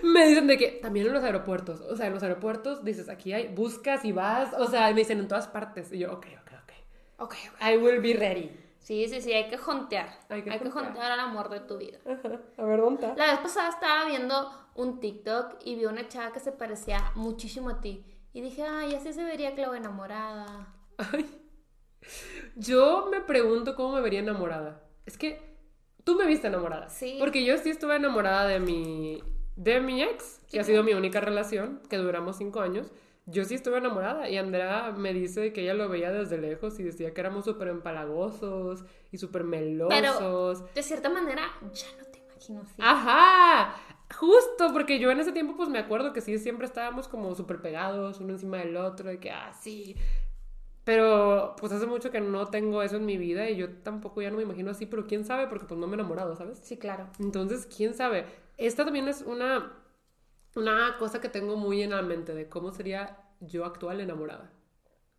[0.03, 3.33] me dicen de que también en los aeropuertos, o sea, en los aeropuertos dices, aquí
[3.33, 5.93] hay, buscas y vas, o sea, me dicen en todas partes.
[5.93, 6.73] Y yo, ok, ok, ok.
[7.19, 7.63] Ok, ok.
[7.67, 8.51] I will be ready.
[8.79, 10.09] Sí, sí, sí, hay que jontear.
[10.29, 10.85] Hay Hay que que, jontear.
[10.93, 11.99] jontear al amor de tu vida.
[12.05, 12.41] Ajá.
[12.59, 13.17] A ver, ¿dónde está?
[13.17, 17.71] La vez pasada estaba viendo un TikTok y vi una chava que se parecía muchísimo
[17.71, 18.05] a ti.
[18.33, 20.75] Y dije, ay, así se vería Clau enamorada.
[20.99, 21.27] Ay.
[22.57, 24.83] Yo me pregunto cómo me vería enamorada.
[25.07, 25.52] Es que
[26.05, 26.89] tú me viste enamorada.
[26.89, 27.17] Sí.
[27.19, 29.23] Porque yo sí estuve enamorada de mi,
[29.57, 32.91] de mi ex, que ha sido mi única relación, que duramos cinco años.
[33.27, 36.83] Yo sí estuve enamorada y Andrea me dice que ella lo veía desde lejos y
[36.83, 40.65] decía que éramos súper empalagosos y súper melosos.
[40.75, 42.75] De cierta manera, ya no te imagino así.
[42.79, 43.77] Ajá,
[44.13, 47.63] justo, porque yo en ese tiempo pues me acuerdo que sí, siempre estábamos como súper
[47.63, 49.95] pegados, uno encima del otro, de que, ah, sí.
[50.85, 54.31] Pero pues hace mucho que no tengo eso en mi vida y yo tampoco ya
[54.31, 56.59] no me imagino así, pero quién sabe, porque pues no me he enamorado, ¿sabes?
[56.63, 57.09] Sí, claro.
[57.21, 58.27] Entonces, quién sabe.
[58.59, 59.73] Esta también es una,
[60.57, 64.51] una cosa que tengo muy en la mente de cómo sería yo actual enamorada.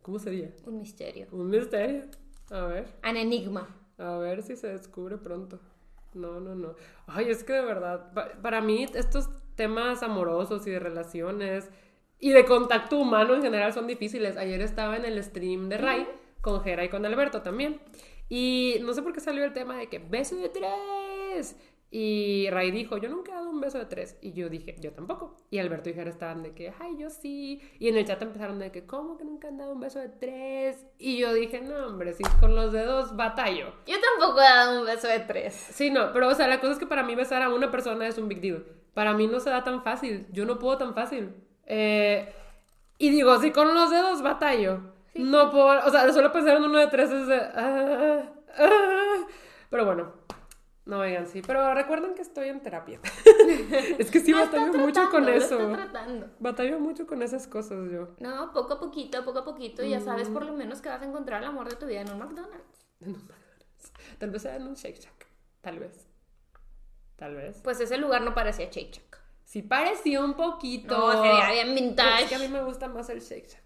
[0.02, 0.52] ¿Cómo sería?
[0.66, 1.26] Un misterio.
[1.32, 2.04] Un misterio.
[2.50, 2.94] A ver.
[3.08, 3.68] Un enigma.
[3.98, 5.60] A ver si se descubre pronto.
[6.12, 6.74] No, no, no.
[7.06, 11.70] Ay, es que de verdad, pa- para mí estos temas amorosos y de relaciones
[12.18, 14.36] y de contacto humano en general son difíciles.
[14.36, 16.08] Ayer estaba en el stream de Ray
[16.40, 17.80] con Jera y con Alberto también.
[18.28, 21.56] Y no sé por qué salió el tema de que beso de tres.
[21.96, 24.16] Y Ray dijo, yo nunca he dado un beso de tres.
[24.20, 25.36] Y yo dije, yo tampoco.
[25.50, 27.62] Y Alberto y Jera estaban de que, ay, yo sí.
[27.78, 30.08] Y en el chat empezaron de que, ¿cómo que nunca han dado un beso de
[30.08, 30.84] tres?
[30.98, 33.66] Y yo dije, no, hombre, si con los dedos batallo.
[33.86, 35.54] Yo tampoco he dado un beso de tres.
[35.54, 38.08] Sí, no, pero o sea, la cosa es que para mí besar a una persona
[38.08, 38.64] es un big deal.
[38.92, 41.32] Para mí no se da tan fácil, yo no puedo tan fácil.
[41.66, 42.32] Eh,
[42.98, 44.80] y digo, si con los dedos batallo,
[45.14, 47.36] no puedo, o sea, solo pensar en uno de tres es de...
[47.36, 49.26] ah, ah.
[49.70, 50.12] pero bueno,
[50.86, 53.00] no oigan, sí, pero recuerden que estoy en terapia.
[53.98, 55.58] es que sí batallo mucho con eso.
[56.38, 58.08] Batallo mucho con esas cosas yo.
[58.18, 61.06] No, poco a poquito, poco a poquito, ya sabes por lo menos que vas a
[61.06, 62.86] encontrar el amor de tu vida en un McDonald's.
[63.00, 63.92] En un McDonald's.
[64.18, 65.26] Tal vez sea en un Shake Shack,
[65.60, 66.06] tal vez.
[67.16, 67.60] Tal vez.
[67.62, 69.23] Pues ese lugar no parecía Shake Shack.
[69.54, 70.98] Sí parecía un poquito.
[70.98, 72.24] No, sería bien vintage.
[72.24, 73.62] Es que a mí me gusta más el Shake Shack.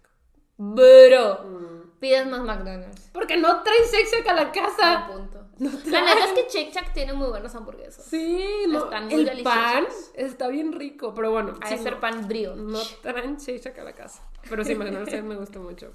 [0.75, 1.99] Pero Mm.
[1.99, 3.09] pides más McDonald's.
[3.11, 5.07] Porque no traen Shake Shack a la casa.
[5.11, 5.47] punto.
[5.57, 8.05] No La neta es que Shake Shack tiene muy buenas hamburguesas.
[8.05, 8.83] Sí, no.
[8.83, 11.55] Están muy el pan está bien rico, pero bueno.
[11.59, 12.55] Ha sí, de ser no, pan brío.
[12.55, 14.21] no traen Shake Shack a la casa.
[14.47, 15.91] Pero sí, McDonald's me gusta mucho.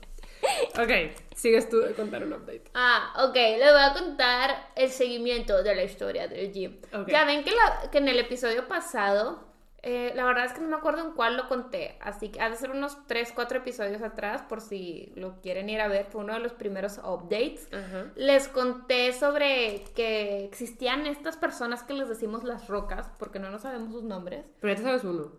[0.76, 0.90] Ok,
[1.36, 2.64] sigues tú de contar un update.
[2.74, 6.80] Ah, ok, les voy a contar el seguimiento de la historia del gym.
[6.92, 7.08] Ok.
[7.10, 9.53] Ya ven que, la- que en el episodio pasado,
[9.86, 12.48] eh, la verdad es que no me acuerdo en cuál lo conté, así que ha
[12.48, 16.22] de ser unos 3, 4 episodios atrás, por si lo quieren ir a ver, fue
[16.22, 17.68] uno de los primeros updates.
[18.16, 23.60] Les conté sobre que existían estas personas que les decimos las rocas, porque no nos
[23.60, 24.46] sabemos sus nombres.
[24.58, 25.32] Pero ya te sabes uno.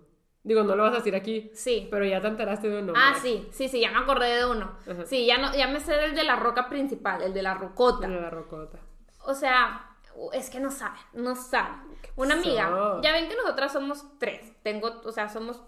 [0.44, 1.50] Digo, no lo vas a decir aquí.
[1.56, 1.88] Sí.
[1.90, 2.94] Pero ya te enteraste de uno.
[2.96, 4.78] Ah, sí, sí, sí, ya me acordé de uno.
[4.88, 5.08] Ajá.
[5.08, 8.08] Sí, ya, no, ya me sé del de la roca principal, el de la rocota.
[8.08, 8.78] De la rocota.
[9.26, 9.95] O sea,
[10.34, 11.98] es que no saben, no saben.
[12.16, 14.54] Una amiga, ya ven que nosotras somos tres.
[14.64, 15.62] Tengo, o sea, somos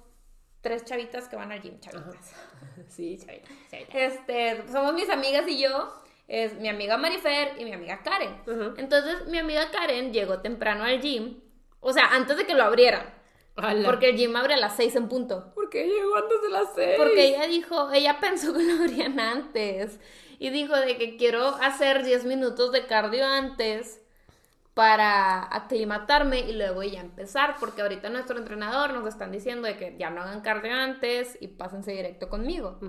[0.62, 2.33] tres chavitas que van al gym, chavitas.
[2.88, 3.49] Sí, chavita.
[3.69, 3.97] chavita.
[3.97, 5.93] Este, somos mis amigas y yo.
[6.27, 8.41] Es mi amiga Marifer y mi amiga Karen.
[8.41, 8.73] Ajá.
[8.77, 11.41] Entonces, mi amiga Karen llegó temprano al gym.
[11.79, 13.13] O sea, antes de que lo abrieran.
[13.55, 13.88] Ala.
[13.89, 15.53] Porque el gym abre a las seis en punto.
[15.55, 16.95] ¿Por qué llegó antes de las seis?
[16.97, 19.99] Porque ella dijo, ella pensó que lo abrían antes.
[20.38, 24.01] Y dijo de que quiero hacer 10 minutos de cardio antes
[24.78, 27.56] para aclimatarme y luego ya empezar.
[27.60, 31.48] Porque ahorita nuestro entrenador nos están diciendo de que ya no hagan cardio antes y
[31.48, 32.80] pásense directo conmigo.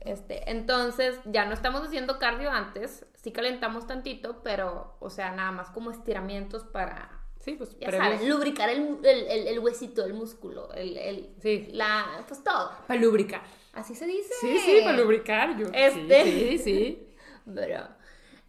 [0.00, 5.50] Este, entonces ya no estamos haciendo cardio antes, sí calentamos tantito, pero, o sea, nada
[5.50, 10.12] más como estiramientos para, Sí, pues ya saben, lubricar el, el, el- el huesito, el
[10.14, 11.68] músculo, el, Sí.
[11.72, 12.70] la, pues todo.
[12.86, 13.42] Para lubricar.
[13.72, 14.32] Así se dice.
[14.40, 15.56] Sí, sí, para lubricar.
[15.56, 15.66] Yo.
[15.72, 16.24] Este.
[16.24, 17.08] Sí, sí, sí.
[17.46, 17.99] Bro.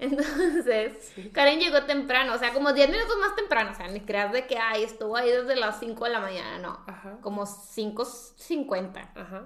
[0.01, 4.31] Entonces, Karen llegó temprano, o sea, como 10 minutos más temprano, o sea, ni creas
[4.33, 6.83] de que, ay, estuvo ahí desde las 5 de la mañana, no.
[6.87, 7.19] Ajá.
[7.21, 9.11] Como 5.50.
[9.15, 9.45] Ajá.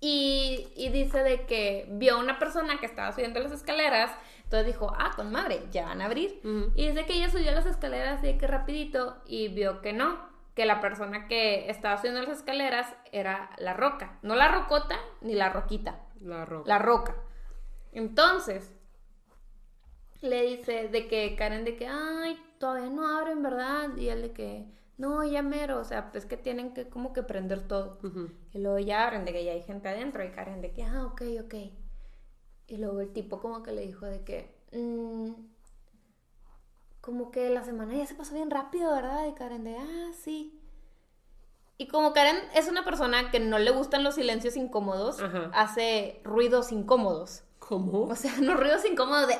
[0.00, 4.10] Y, y dice de que vio a una persona que estaba subiendo las escaleras,
[4.44, 6.40] entonces dijo, ah, con madre, ya van a abrir.
[6.74, 10.18] Y dice que ella subió las escaleras de que rapidito y vio que no,
[10.54, 15.34] que la persona que estaba subiendo las escaleras era la roca, no la rocota ni
[15.34, 16.66] la roquita, La roca.
[16.66, 17.14] la roca.
[17.92, 18.72] Entonces,
[20.22, 23.96] le dice de que Karen de que, ay, todavía no abren, ¿verdad?
[23.96, 24.66] Y él de que,
[24.98, 27.98] no, ya mero, o sea, pues que tienen que como que prender todo.
[28.52, 31.06] Y luego ya abren de que ya hay gente adentro y Karen de que, ah,
[31.06, 31.54] ok, ok.
[32.66, 35.32] Y luego el tipo como que le dijo de que, "Mm,
[37.00, 39.26] como que la semana ya se pasó bien rápido, ¿verdad?
[39.26, 40.56] Y Karen de, ah, sí.
[41.78, 45.50] Y como Karen es una persona que no le gustan los silencios incómodos, Ajá.
[45.54, 47.42] hace ruidos incómodos.
[47.58, 48.02] ¿Cómo?
[48.02, 49.38] O sea, no ruidos incómodos de ¡eh!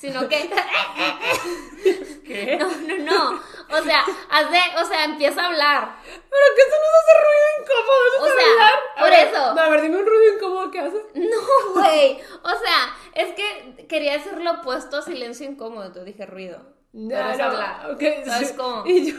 [0.00, 0.50] Sino que.
[2.24, 2.56] ¿Qué?
[2.58, 3.40] No, no, no.
[3.78, 5.96] O sea, hace, o sea, empieza a hablar.
[6.04, 8.06] ¿Pero qué eso no hace ruido incómodo?
[8.08, 8.74] ¿Eso O es sea, hablar?
[8.96, 9.54] A por ver, eso.
[9.54, 10.96] No, a ver, dime un ruido incómodo que hace.
[11.14, 12.18] No, güey.
[12.42, 15.86] O sea, es que quería decir lo opuesto a silencio incómodo.
[15.86, 16.62] Entonces dije ruido.
[16.92, 17.90] Pero es hablar.
[17.92, 18.54] ok, ¿Sabes sí.
[18.56, 18.84] cómo?
[18.86, 19.18] Y yo,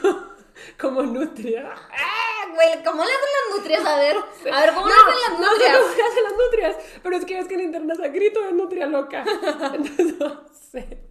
[0.79, 1.73] como nutria.
[1.91, 2.20] ¡Ah,
[2.53, 2.83] güey!
[2.83, 3.85] ¿Cómo le hacen las nutrias?
[3.85, 5.73] A ver, a ver, ¿cómo no, le hacen las nutrias?
[5.79, 6.75] No, no, ¿qué hacen las nutrias?
[7.03, 9.23] Pero es que ves que en internet está grito de nutria loca.
[9.73, 11.07] Entonces, no sé.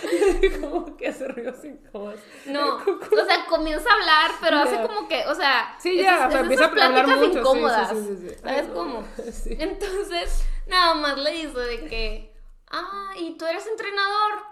[0.60, 2.20] como que hace ruidos incómodos.
[2.46, 4.82] No, o sea, comienza a hablar, pero hace Ya.
[4.86, 7.90] como que, o sea, Sí, ya, o sea, esas empieza a hablar mucho, incómodas.
[7.90, 8.34] sí, sí, sí.
[8.42, 9.04] ¿Sabes cómo?
[9.46, 12.34] Entonces, nada más le hizo de que,
[12.70, 14.49] ah, y tú eres entrenador.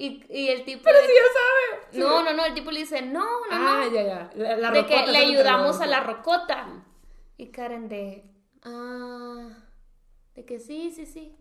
[0.00, 0.84] Y, y el tipo.
[0.84, 1.98] Pero sí ya sabe.
[1.98, 3.92] No, no, no, el tipo le dice, no, no, Ah, no.
[3.92, 4.30] ya, ya.
[4.36, 6.84] La, la de rocota que le ayudamos a la rocota.
[7.36, 8.24] Y Karen de,
[8.62, 9.48] ah,
[10.36, 11.36] de que sí, sí, sí.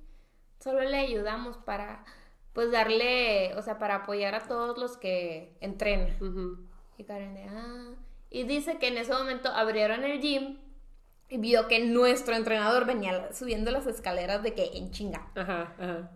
[0.60, 2.04] Solo le ayudamos para,
[2.54, 6.18] pues darle, o sea, para apoyar a todos los que entrenan.
[6.98, 7.94] Y Karen de, ah.
[8.32, 10.58] Y dice que en ese momento abrieron el gym
[11.30, 15.32] y vio que nuestro entrenador venía subiendo las escaleras de que en chinga.
[15.36, 16.12] Ajá, ajá.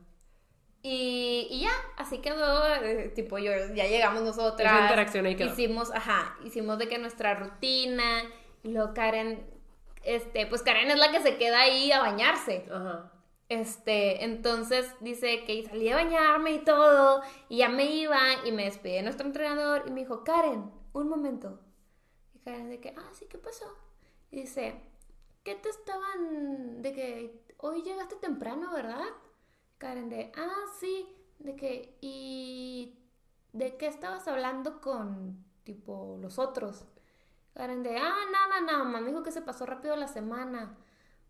[0.84, 4.74] Y, y ya, así quedó, eh, tipo, yo, ya llegamos nosotras.
[4.74, 5.52] Esa interacción ahí quedó.
[5.52, 8.24] Hicimos, ajá, hicimos de que nuestra rutina,
[8.64, 9.46] y luego Karen,
[10.04, 12.66] este, pues Karen es la que se queda ahí a bañarse.
[12.72, 13.12] Ajá.
[13.48, 18.64] Este, entonces dice que salí a bañarme y todo, y ya me iba, y me
[18.64, 21.60] despedí de nuestro entrenador, y me dijo, Karen, un momento.
[22.34, 23.66] Y Karen de que, ah, sí, ¿qué pasó?
[24.32, 24.82] Y dice,
[25.44, 29.06] ¿qué te estaban, de que hoy llegaste temprano, ¿verdad?
[29.82, 31.08] Karen de, ah, sí,
[31.40, 33.00] de que, y
[33.52, 36.86] de qué estabas hablando con, tipo, los otros.
[37.56, 40.78] Karen de, ah, nada, nada, me dijo que se pasó rápido la semana.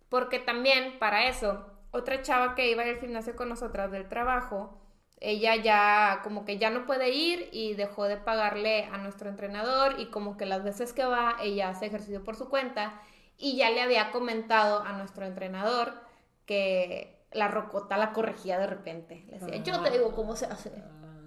[0.09, 4.77] Porque también, para eso, otra chava que iba al gimnasio con nosotras del trabajo,
[5.21, 9.97] ella ya como que ya no puede ir y dejó de pagarle a nuestro entrenador
[9.97, 13.01] y como que las veces que va, ella hace ejercicio por su cuenta
[13.37, 15.93] y ya le había comentado a nuestro entrenador
[16.45, 19.25] que la rocota la corregía de repente.
[19.27, 20.71] Le decía, yo te digo cómo se hace,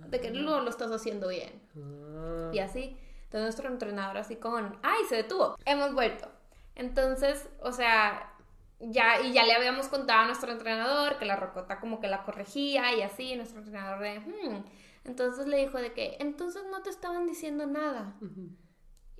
[0.08, 1.62] de que no lo estás haciendo bien.
[1.76, 2.50] Ah.
[2.52, 2.96] Y así.
[3.24, 5.56] Entonces nuestro entrenador así con, ay, se detuvo.
[5.64, 6.28] Hemos vuelto.
[6.76, 8.32] Entonces, o sea,
[8.80, 12.22] ya, y ya le habíamos contado a nuestro entrenador que la rocota como que la
[12.22, 14.64] corregía y así, nuestro entrenador de, "Hmm".
[15.04, 18.14] Entonces le dijo de que, entonces no te estaban diciendo nada.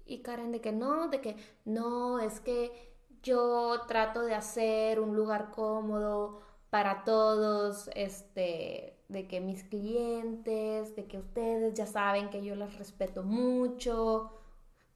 [0.06, 5.16] Y Karen de que no, de que no, es que yo trato de hacer un
[5.16, 6.40] lugar cómodo
[6.74, 12.76] para todos, este, de que mis clientes, de que ustedes ya saben que yo las
[12.78, 14.32] respeto mucho.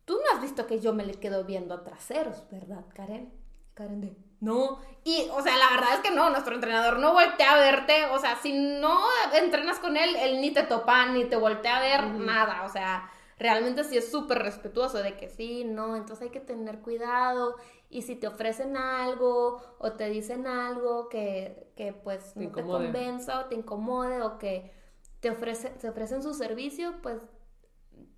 [0.05, 3.33] Tú no has visto que yo me le quedo viendo a traseros, ¿verdad, Karen?
[3.75, 4.81] Karen de, no.
[5.05, 8.19] Y, o sea, la verdad es que no, nuestro entrenador no voltea a verte, o
[8.19, 8.99] sea, si no
[9.33, 13.09] entrenas con él, él ni te topa, ni te voltea a ver, nada, o sea,
[13.39, 17.55] realmente sí es súper respetuoso de que sí, no, entonces hay que tener cuidado
[17.91, 22.63] y si te ofrecen algo o te dicen algo que, que pues Te no te
[22.63, 24.73] convenza o te incomode o que
[25.21, 27.19] te, ofrece, te ofrecen su servicio, pues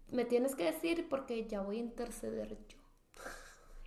[0.09, 2.79] me tienes que decir porque ya voy a interceder yo.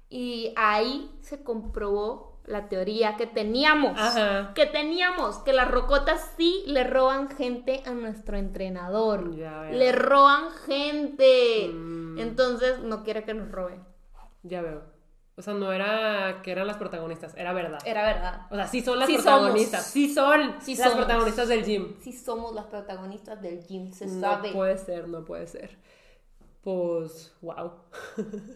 [0.10, 4.00] Y ahí se comprobó la teoría que teníamos.
[4.00, 4.54] Ajá.
[4.54, 9.36] Que teníamos, que las rocotas sí le roban gente a nuestro entrenador.
[9.36, 11.70] Ya le roban gente.
[11.74, 12.20] Mm.
[12.20, 13.84] Entonces no quiere que nos roben.
[14.44, 14.93] Ya veo.
[15.36, 17.80] O sea, no era que eran las protagonistas, era verdad.
[17.86, 18.42] Era verdad.
[18.52, 19.82] O sea, sí son las Sí protagonistas.
[19.82, 19.92] somos.
[19.94, 21.06] Sí son Sí las somos.
[21.06, 21.96] protagonistas del gym.
[22.02, 24.52] Sí somos las protagonistas del gym, se No sabe.
[24.52, 25.78] puede ser, no puede ser.
[26.62, 27.72] Pues, wow.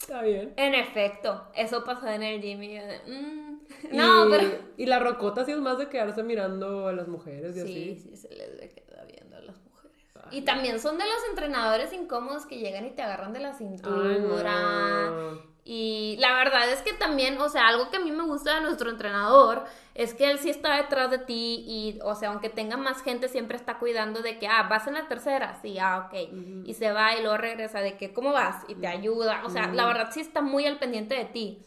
[0.00, 0.52] Está bien.
[0.56, 3.60] En efecto, eso pasó en el gym y yo de, mm.
[3.92, 4.58] No, y, pero...
[4.76, 7.96] Y la rocota sí es más de quedarse mirando a las mujeres y Sí, así.
[8.10, 9.96] sí, se les ve queda viendo a las mujeres.
[10.14, 10.15] Ay.
[10.30, 13.54] Y también son de los entrenadores incómodos que llegan y te agarran de la Ay,
[13.54, 15.10] cintura.
[15.10, 15.56] no.
[15.68, 18.60] Y la verdad es que también, o sea, algo que a mí me gusta de
[18.60, 22.76] nuestro entrenador es que él sí está detrás de ti y, o sea, aunque tenga
[22.76, 26.64] más gente, siempre está cuidando de que, ah, vas en la tercera, sí, ah, ok.
[26.64, 28.64] Y se va y luego regresa de que, ¿cómo vas?
[28.68, 29.42] Y te ayuda.
[29.44, 31.66] O sea, la verdad sí está muy al pendiente de ti.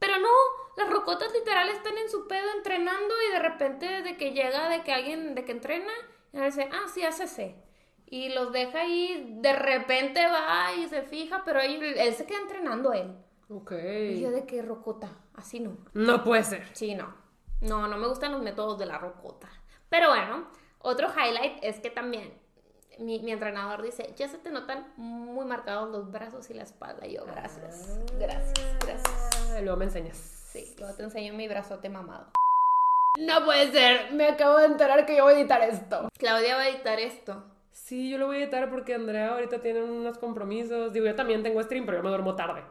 [0.00, 0.28] Pero no,
[0.76, 4.82] las rocotas literal están en su pedo entrenando y de repente de que llega, de
[4.82, 5.92] que alguien, de que entrena,
[6.32, 7.54] y dice, ah, sí, hácese.
[8.10, 12.38] Y los deja ahí, de repente va y se fija, pero él, él se queda
[12.40, 13.14] entrenando él.
[13.50, 13.72] Ok.
[13.72, 15.76] Y yo de que rocota, así no.
[15.92, 16.66] No puede ser.
[16.72, 17.14] Sí, no.
[17.60, 19.48] No, no me gustan los métodos de la rocota.
[19.88, 20.48] Pero bueno,
[20.80, 22.32] Otro highlight es que también
[22.98, 27.06] mi, mi entrenador dice, ya se te notan muy marcados los brazos y la espalda.
[27.06, 29.30] Y yo, gracias, gracias, gracias.
[29.50, 30.16] Ah, Luego me enseñas.
[30.16, 32.30] Sí, luego te enseño mi brazote mamado.
[33.18, 36.08] No puede ser, me acabo de enterar que yo voy a editar esto.
[36.18, 37.44] Claudia va a editar esto.
[37.70, 40.92] Sí, yo lo voy a editar porque Andrea ahorita tiene unos compromisos.
[40.92, 42.62] Digo, yo también tengo stream, pero yo me duermo tarde.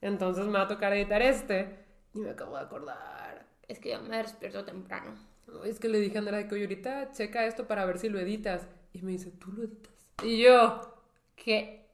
[0.00, 1.84] Entonces me va a tocar editar este.
[2.14, 3.46] Y me acabo de acordar.
[3.68, 5.14] Es que yo me despierto temprano.
[5.46, 8.18] No, es que le dije a Andrea que ahorita checa esto para ver si lo
[8.18, 8.66] editas.
[8.92, 9.92] Y me dice, ¿tú lo editas?
[10.22, 10.80] Y yo,
[11.36, 11.86] ¿qué?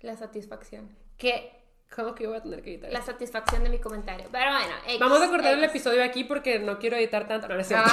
[0.00, 0.88] La satisfacción.
[1.16, 1.57] ¿Qué?
[1.94, 2.92] ¿Cómo que yo voy a tener que editar?
[2.92, 4.26] La satisfacción de mi comentario.
[4.30, 7.48] Pero bueno, X, Vamos a cortar el episodio aquí porque no quiero editar tanto.
[7.48, 7.88] No, no es cierto.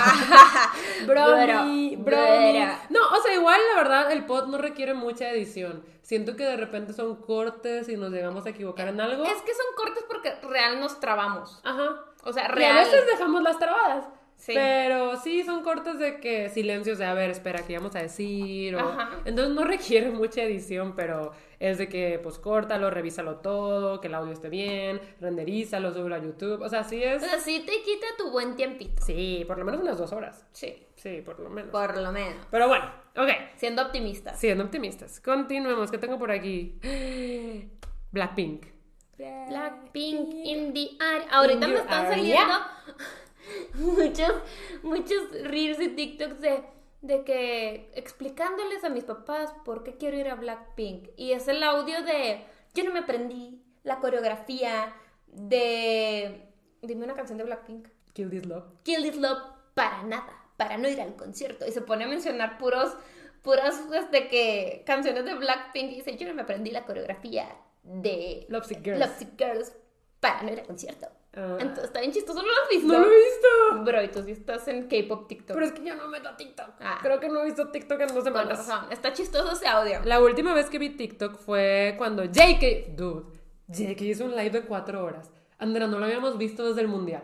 [1.06, 1.96] Bromi, Bro, bromi.
[1.98, 2.66] bro.
[2.90, 5.84] No, o sea, igual la verdad el pod no requiere mucha edición.
[6.02, 9.24] Siento que de repente son cortes y nos llegamos a equivocar en algo.
[9.24, 11.60] Es que son cortes porque real nos trabamos.
[11.64, 12.02] Ajá.
[12.24, 12.76] O sea, Y a real.
[12.86, 14.06] veces dejamos las trabadas.
[14.38, 14.52] Sí.
[14.54, 18.76] Pero sí, son cortes de que silencios de, a ver, espera, ¿qué íbamos a decir?
[18.76, 19.10] O- Ajá.
[19.26, 24.14] Entonces no requiere mucha edición, pero es de que, pues, córtalo, revísalo todo, que el
[24.14, 26.62] audio esté bien, renderízalo, súbelo a YouTube.
[26.62, 27.24] O sea, sí es...
[27.24, 29.02] O sea, sí te quita tu buen tiempito.
[29.04, 30.46] Sí, por lo menos unas dos horas.
[30.52, 30.86] Sí.
[30.96, 31.72] Sí, por lo menos.
[31.72, 32.46] Por lo menos.
[32.52, 33.30] Pero bueno, ok.
[33.56, 34.40] Siendo optimistas.
[34.40, 35.20] Siendo optimistas.
[35.22, 35.90] Continuemos.
[35.90, 36.80] ¿Qué tengo por aquí?
[38.12, 38.66] Blackpink.
[39.18, 41.28] Blackpink in the area.
[41.32, 42.10] Ahorita In me están area.
[42.16, 42.54] saliendo
[43.76, 44.34] muchos,
[44.84, 46.64] muchos reels y TikToks de,
[47.02, 51.10] de que explicándoles a mis papás por qué quiero ir a Blackpink.
[51.18, 54.94] Y es el audio de yo no me aprendí la coreografía
[55.28, 56.52] de.
[56.82, 57.88] Dime una canción de Blackpink.
[58.14, 58.66] Kill This Love.
[58.84, 59.40] Kill This Love
[59.74, 61.66] para nada, para no ir al concierto.
[61.66, 62.96] Y se pone a mencionar puros,
[63.42, 67.48] puras este, que, canciones de Blackpink y dice, yo no me aprendí la coreografía
[67.84, 69.00] de Lovesick Girls.
[69.00, 69.74] Lovesick Girls
[70.20, 71.08] para no ir al concierto.
[71.36, 71.58] Ah.
[71.60, 72.88] Entonces está bien chistoso, ¿no lo has visto?
[72.88, 73.84] No lo he visto.
[73.84, 75.54] Bro, y tú sí estás en K-pop TikTok.
[75.54, 76.70] Pero es que yo no meto TikTok.
[76.80, 77.00] Ah.
[77.02, 78.58] Creo que no he visto TikTok en dos Con semanas.
[78.60, 80.00] razón, está chistoso ese audio.
[80.06, 83.26] La última vez que vi TikTok fue cuando JK, dude,
[83.68, 85.32] JK hizo un live de cuatro horas.
[85.58, 87.24] Andrea, no lo habíamos visto desde el mundial.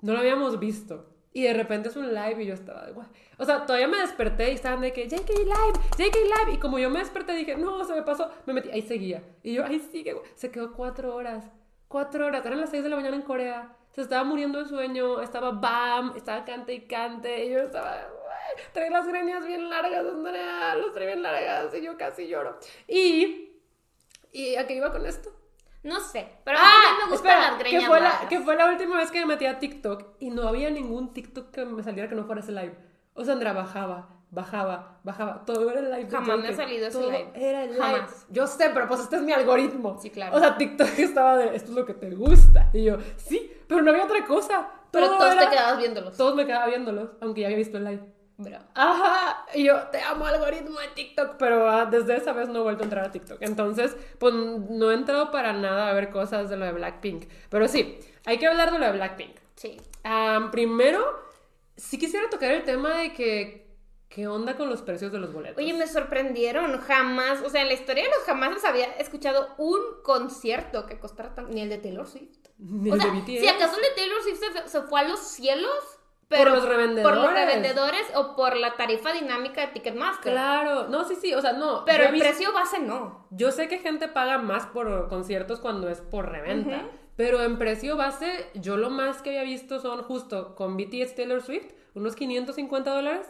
[0.00, 1.06] No lo habíamos visto.
[1.32, 3.06] Y de repente es un live y yo estaba de guay.
[3.38, 6.54] O sea, todavía me desperté y estaban de que JK live, JK live.
[6.54, 8.30] Y como yo me desperté dije, no, se me pasó.
[8.46, 9.22] Me metí, ahí seguía.
[9.42, 10.16] Y yo, ahí sigue.
[10.34, 11.44] Se quedó cuatro horas.
[11.90, 12.46] Cuatro horas.
[12.46, 13.76] Eran las seis de la mañana en Corea.
[13.90, 15.20] Se estaba muriendo de sueño.
[15.20, 16.12] Estaba bam.
[16.14, 17.46] Estaba cante y cante.
[17.46, 17.96] Y yo estaba,
[18.72, 20.76] trae las greñas bien largas, Andrea.
[20.76, 21.74] Las trae bien largas.
[21.74, 22.60] Y yo casi lloro.
[22.86, 23.58] Y.
[24.30, 25.32] ¿Y a qué iba con esto?
[25.82, 28.54] No sé, pero a mí también me gustan las greñas que fue, la, que fue
[28.54, 31.82] la última vez que me metí a TikTok y no había ningún TikTok que me
[31.82, 32.76] saliera que no fuera ese live.
[33.14, 35.44] O sea, Andrea bajaba, bajaba, bajaba.
[35.44, 36.10] Todo era el live.
[36.10, 37.30] Jamás me ha salido ese live.
[37.34, 37.82] Era el live.
[37.82, 38.26] Jamás.
[38.30, 39.98] Yo sé, pero pues este es mi algoritmo.
[40.00, 40.36] Sí, claro.
[40.36, 42.70] O sea, TikTok estaba de esto es lo que te gusta.
[42.72, 44.68] Y yo, sí, pero no había otra cosa.
[44.90, 46.16] Pero Todo todos era- te quedabas viéndolos.
[46.16, 48.02] Todos me quedaba viéndolos, aunque ya había visto el live.
[48.42, 48.56] Bro.
[48.74, 52.62] Ajá, y yo te amo algoritmo de TikTok, pero ah, desde esa vez no he
[52.62, 53.36] vuelto a entrar a TikTok.
[53.42, 57.26] Entonces, pues no he entrado para nada a ver cosas de lo de Blackpink.
[57.50, 59.36] Pero sí, hay que hablar de lo de Blackpink.
[59.56, 59.76] Sí.
[60.52, 61.04] Primero,
[61.76, 63.59] sí quisiera tocar el tema de que,
[64.10, 65.56] ¿qué onda con los precios de los boletos?
[65.56, 69.78] Oye, me sorprendieron, jamás, o sea, en la historia de los jamás había escuchado un
[70.02, 72.36] concierto que costara tan, ni el de Taylor Swift.
[72.58, 73.40] Ni o el sea, de BTS.
[73.40, 75.72] si acaso el de Taylor Swift se, se fue a los cielos,
[76.28, 77.16] pero Por los revendedores.
[77.18, 80.32] por los revendedores o por la tarifa dinámica de Ticketmaster.
[80.32, 81.84] Claro, no, sí, sí, o sea, no.
[81.84, 83.26] Pero el precio base no.
[83.30, 86.88] Yo sé que gente paga más por conciertos cuando es por reventa, Ujú.
[87.16, 91.42] pero en precio base, yo lo más que había visto son justo con BTS Taylor
[91.42, 93.26] Swift, unos 550 dólares.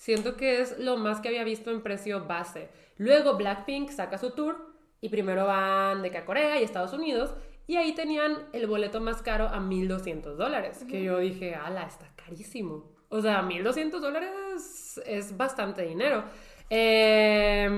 [0.00, 2.70] Siento que es lo más que había visto en precio base.
[2.96, 4.56] Luego Blackpink saca su tour
[4.98, 7.34] y primero van de que a Corea y Estados Unidos
[7.66, 12.10] y ahí tenían el boleto más caro a 1200 dólares, que yo dije, ala, está
[12.16, 12.90] carísimo.
[13.10, 16.24] O sea, 1200 dólares es bastante dinero.
[16.72, 17.68] Eh,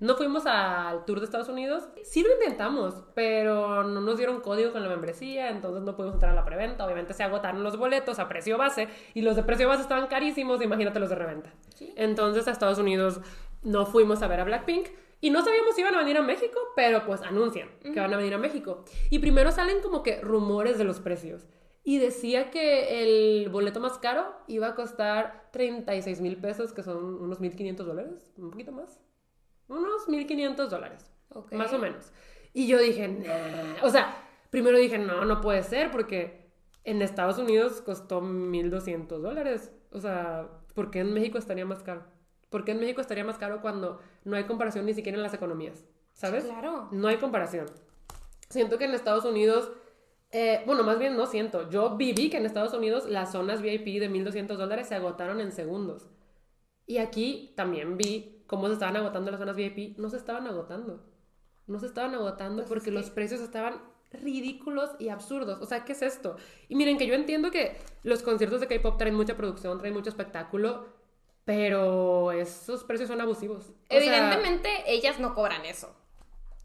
[0.00, 1.88] no fuimos al tour de Estados Unidos.
[2.02, 6.32] Sí lo intentamos, pero no nos dieron código con la membresía, entonces no pudimos entrar
[6.32, 6.84] a la preventa.
[6.84, 10.62] Obviamente se agotaron los boletos a precio base y los de precio base estaban carísimos,
[10.62, 11.52] imagínate los de reventa.
[11.74, 11.92] Sí.
[11.96, 13.20] Entonces a Estados Unidos
[13.62, 14.88] no fuimos a ver a Blackpink.
[15.22, 18.16] Y no sabíamos si iban a venir a México, pero pues anuncian que van a
[18.16, 18.84] venir a México.
[19.10, 21.44] Y primero salen como que rumores de los precios.
[21.90, 27.20] Y decía que el boleto más caro iba a costar 36 mil pesos, que son
[27.20, 29.00] unos 1.500 dólares, un poquito más.
[29.66, 31.10] Unos 1.500 dólares,
[31.50, 32.12] más o menos.
[32.52, 33.84] Y yo dije, nah.
[33.84, 34.14] O sea,
[34.50, 36.52] primero dije, no, no puede ser, porque
[36.84, 39.72] en Estados Unidos costó 1.200 dólares.
[39.90, 42.04] O sea, ¿por qué en México estaría más caro?
[42.50, 45.34] ¿Por qué en México estaría más caro cuando no hay comparación ni siquiera en las
[45.34, 45.84] economías?
[46.12, 46.44] ¿Sabes?
[46.44, 46.86] Claro.
[46.92, 47.66] No hay comparación.
[48.48, 49.72] Siento que en Estados Unidos,
[50.32, 51.68] eh, bueno, más bien no siento.
[51.70, 55.52] Yo viví que en Estados Unidos las zonas VIP de 1.200 dólares se agotaron en
[55.52, 56.08] segundos.
[56.86, 59.96] Y aquí también vi cómo se estaban agotando las zonas VIP.
[59.98, 61.04] No se estaban agotando.
[61.66, 63.80] No se estaban agotando Pues porque que- los precios estaban
[64.12, 65.60] ridículos y absurdos.
[65.62, 66.36] O sea, ¿qué es esto?
[66.68, 70.10] Y miren que yo entiendo que los conciertos de K-pop traen mucha producción, traen mucho
[70.10, 70.86] espectáculo,
[71.44, 73.66] pero esos precios son abusivos.
[73.68, 75.94] O sea, Evidentemente, ellas no cobran eso.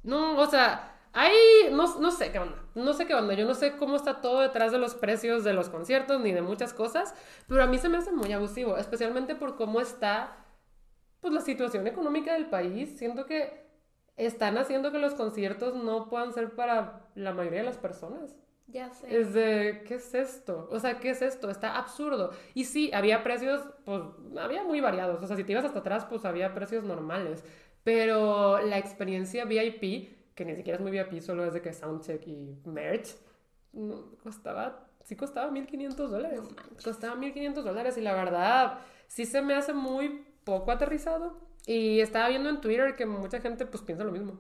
[0.04, 1.34] no, o sea, hay,
[1.72, 4.42] no, no sé qué onda, no sé qué onda, yo no sé cómo está todo
[4.42, 7.16] detrás de los precios de los conciertos ni de muchas cosas,
[7.48, 10.46] pero a mí se me hace muy abusivo, especialmente por cómo está,
[11.22, 12.98] pues, la situación económica del país.
[12.98, 13.66] Siento que
[14.18, 18.36] están haciendo que los conciertos no puedan ser para la mayoría de las personas.
[18.68, 19.18] Ya sé.
[19.18, 20.68] Es de, ¿qué es esto?
[20.70, 21.50] O sea, ¿qué es esto?
[21.50, 22.32] Está absurdo.
[22.54, 24.02] Y sí, había precios, pues,
[24.38, 25.24] había muy variados.
[25.24, 27.46] O sea, si te ibas hasta atrás, pues había precios normales.
[27.86, 32.28] Pero la experiencia VIP, que ni siquiera es muy VIP, solo es de que soundcheck
[32.28, 33.16] y merch,
[33.74, 36.42] no, costaba, sí costaba 1500 dólares.
[36.42, 41.40] No costaba 1500 dólares y la verdad, sí se me hace muy poco aterrizado.
[41.66, 44.34] Y estaba viendo en Twitter que mucha gente, pues, piensa lo mismo.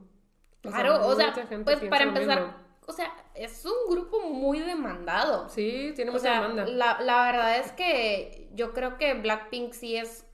[0.63, 2.55] O sea, Claro, o sea, mucha gente pues para empezar,
[2.87, 5.49] o sea, es un grupo muy demandado.
[5.49, 6.65] Sí, tiene O mucha sea, demanda.
[6.67, 10.25] la, la verdad es que yo creo que Blackpink sí es,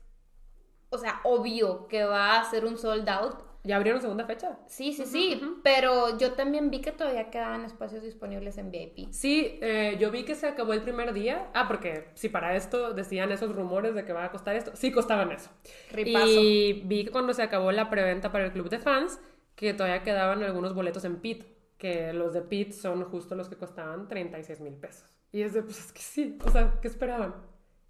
[0.90, 3.36] o sea, obvio que va a ser un sold out.
[3.64, 4.58] ¿Ya abrieron segunda fecha?
[4.66, 9.12] Sí, sí, sí, pero yo también vi que todavía quedaban espacios disponibles en VIP.
[9.12, 11.48] Sí, eh, yo vi que se acabó el primer día.
[11.54, 14.90] Ah, porque si para esto decían esos rumores de que va a costar esto, sí
[14.90, 15.50] costaban eso.
[15.92, 16.26] Ripazo.
[16.26, 19.20] Y vi que cuando se acabó la preventa para el club de fans,
[19.54, 21.44] que todavía quedaban algunos boletos en PIT,
[21.78, 25.08] que los de PIT son justo los que costaban 36 mil pesos.
[25.30, 27.34] Y es de, pues es que sí, o sea, ¿qué esperaban?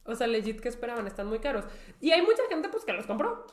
[0.05, 1.07] O sea, legit, ¿qué esperaban?
[1.07, 1.65] Están muy caros.
[2.01, 3.47] Y hay mucha gente, pues, que los compró.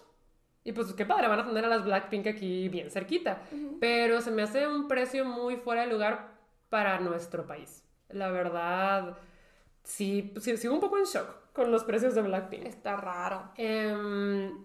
[0.70, 3.41] Y pues qué padre, van a tener a las Blackpink aquí bien cerquita.
[3.80, 6.28] Pero se me hace un precio muy fuera de lugar
[6.70, 7.84] para nuestro país.
[8.09, 9.17] La verdad,
[9.82, 12.67] sí, sí, sigo un poco en shock con los precios de Blackpink.
[12.67, 13.49] Está raro.
[13.57, 14.63] Em,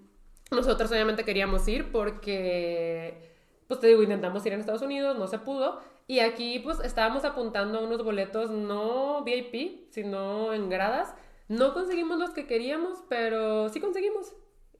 [0.50, 3.32] nosotros obviamente queríamos ir porque,
[3.66, 5.80] pues te digo, intentamos ir en Estados Unidos, no se pudo.
[6.06, 11.14] Y aquí pues estábamos apuntando a unos boletos no VIP, sino en gradas.
[11.48, 14.34] No conseguimos los que queríamos, pero sí conseguimos.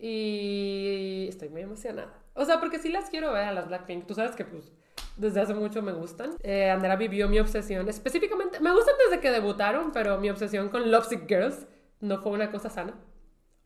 [0.07, 2.13] Y estoy muy emocionada.
[2.35, 4.07] O sea, porque sí las quiero ver a las Blackpink.
[4.07, 4.71] Tú sabes que pues
[5.17, 6.37] desde hace mucho me gustan.
[6.43, 7.89] Eh, Andrea vivió mi obsesión.
[7.89, 11.67] Específicamente, me gustan desde que debutaron, pero mi obsesión con Lovesick Girls
[12.01, 12.93] no fue una cosa sana.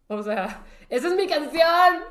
[0.07, 2.05] O sea, esa es mi canción.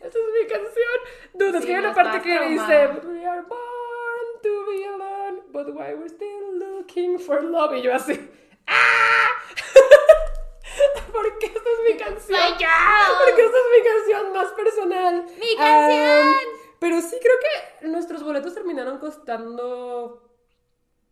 [0.00, 0.98] Esa es mi canción.
[1.34, 3.06] Dude, es que hay una parte que dice: traumada.
[3.06, 7.76] We are born to be alone, but why we're still looking for love.
[7.76, 8.18] Y yo así:
[8.66, 9.28] ¡Ah!
[11.12, 12.38] Porque esta es mi canción.
[12.40, 12.68] ¡Soy yo!
[13.24, 15.26] Porque esta es mi canción más personal.
[15.38, 16.34] ¡Mi canción!
[16.78, 17.34] Pero sí creo
[17.80, 20.20] que nuestros boletos terminaron costando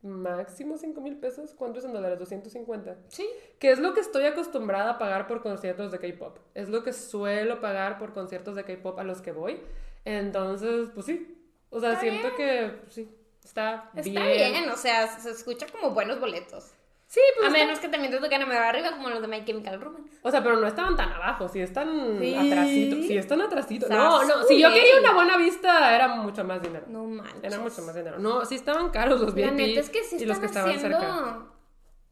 [0.03, 1.55] máximo 5 mil pesos.
[1.55, 2.18] ¿Cuántos en dólares?
[2.18, 2.97] 250.
[3.09, 3.28] Sí.
[3.59, 6.39] Que es lo que estoy acostumbrada a pagar por conciertos de K-pop.
[6.55, 9.61] Es lo que suelo pagar por conciertos de K-pop a los que voy.
[10.05, 11.39] Entonces, pues sí.
[11.70, 13.09] O sea, Está siento que sí.
[13.43, 14.70] Está, Está bien.
[14.70, 16.72] o sea, se escucha como buenos boletos.
[17.12, 17.50] Sí, pues.
[17.50, 20.18] A menos que también te toquen a medio arriba como los de My Chemical Romance.
[20.22, 22.34] O sea, pero no estaban tan abajo, sí están Sí.
[22.34, 22.98] atrasitos.
[23.06, 23.90] Sí, están atrasitos.
[23.90, 26.86] No, no, si yo quería una buena vista, era mucho más dinero.
[26.88, 27.44] No manches.
[27.44, 28.18] Era mucho más dinero.
[28.18, 30.70] No, sí estaban caros los La VIP neta es que sí y los que están
[30.70, 31.46] estaban haciendo cerca.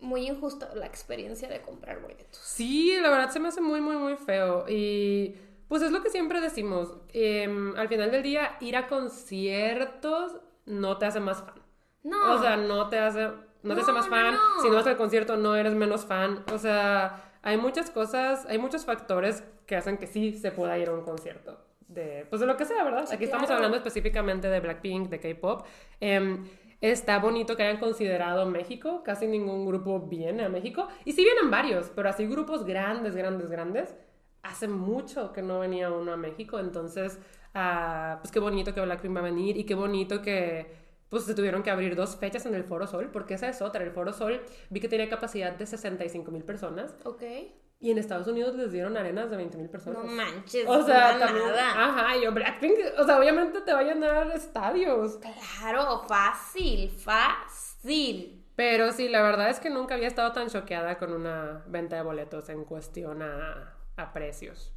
[0.00, 2.36] muy injusta la experiencia de comprar boletos.
[2.36, 4.66] Sí, la verdad se me hace muy, muy, muy feo.
[4.68, 5.34] Y
[5.68, 6.98] pues es lo que siempre decimos.
[7.14, 10.36] em, al final del día, ir a conciertos
[10.66, 11.54] no te hace más fan.
[12.02, 12.34] No.
[12.34, 13.30] O sea, no te hace,
[13.62, 14.34] no te hace más fan.
[14.62, 16.44] Si no vas al concierto, no eres menos fan.
[16.52, 20.88] O sea, hay muchas cosas, hay muchos factores que hacen que sí se pueda ir
[20.88, 21.58] a un concierto.
[21.88, 23.08] De, pues de lo que sea, ¿verdad?
[23.12, 25.66] Aquí estamos hablando específicamente de Blackpink, de K-pop.
[25.98, 26.46] Em,
[26.80, 29.02] está bonito que hayan considerado México.
[29.04, 30.88] Casi ningún grupo viene a México.
[31.04, 33.96] Y sí vienen varios, pero así grupos grandes, grandes, grandes.
[34.42, 36.60] Hace mucho que no venía uno a México.
[36.60, 37.18] Entonces,
[37.54, 41.34] ah, pues qué bonito que Blackpink va a venir y qué bonito que pues se
[41.34, 43.84] tuvieron que abrir dos fechas en el Foro Sol, porque esa es otra.
[43.84, 44.40] El Foro Sol
[44.70, 47.22] vi que tenía capacidad de 65 mil personas Ok.
[47.80, 50.04] y en Estados Unidos les dieron arenas de 20 mil personas.
[50.04, 50.66] No manches.
[50.68, 51.84] O sea, no también, nada.
[51.84, 55.18] ajá, yo Blackpink, o sea, obviamente te va a llenar estadios.
[55.18, 58.36] Claro, fácil, fácil.
[58.56, 62.02] Pero sí, la verdad es que nunca había estado tan choqueada con una venta de
[62.02, 64.72] boletos en cuestión a, a precios.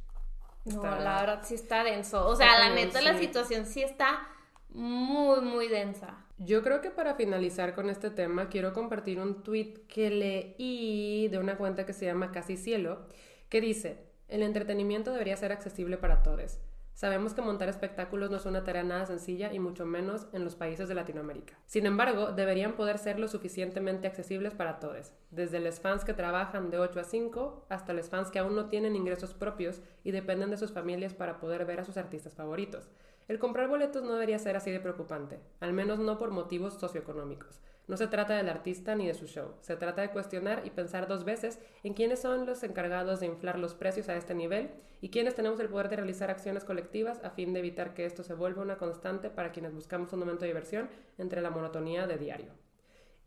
[0.64, 2.26] No, Está- la verdad sí está denso.
[2.26, 3.26] O sea, la neta, la sí.
[3.26, 4.26] situación sí está
[4.70, 6.23] muy, muy densa.
[6.38, 11.38] Yo creo que para finalizar con este tema, quiero compartir un tweet que leí de
[11.38, 13.06] una cuenta que se llama Casi Cielo,
[13.48, 16.58] que dice, el entretenimiento debería ser accesible para todos.
[16.92, 20.54] Sabemos que montar espectáculos no es una tarea nada sencilla y mucho menos en los
[20.54, 21.58] países de Latinoamérica.
[21.66, 26.70] Sin embargo, deberían poder ser lo suficientemente accesibles para todos, desde los fans que trabajan
[26.70, 30.50] de 8 a 5 hasta los fans que aún no tienen ingresos propios y dependen
[30.50, 32.88] de sus familias para poder ver a sus artistas favoritos.
[33.26, 37.60] El comprar boletos no debería ser así de preocupante, al menos no por motivos socioeconómicos.
[37.86, 41.06] No se trata del artista ni de su show, se trata de cuestionar y pensar
[41.06, 44.70] dos veces en quiénes son los encargados de inflar los precios a este nivel
[45.00, 48.22] y quiénes tenemos el poder de realizar acciones colectivas a fin de evitar que esto
[48.22, 52.16] se vuelva una constante para quienes buscamos un momento de diversión entre la monotonía de
[52.16, 52.52] diario.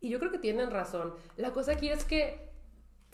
[0.00, 1.14] Y yo creo que tienen razón.
[1.36, 2.50] La cosa aquí es que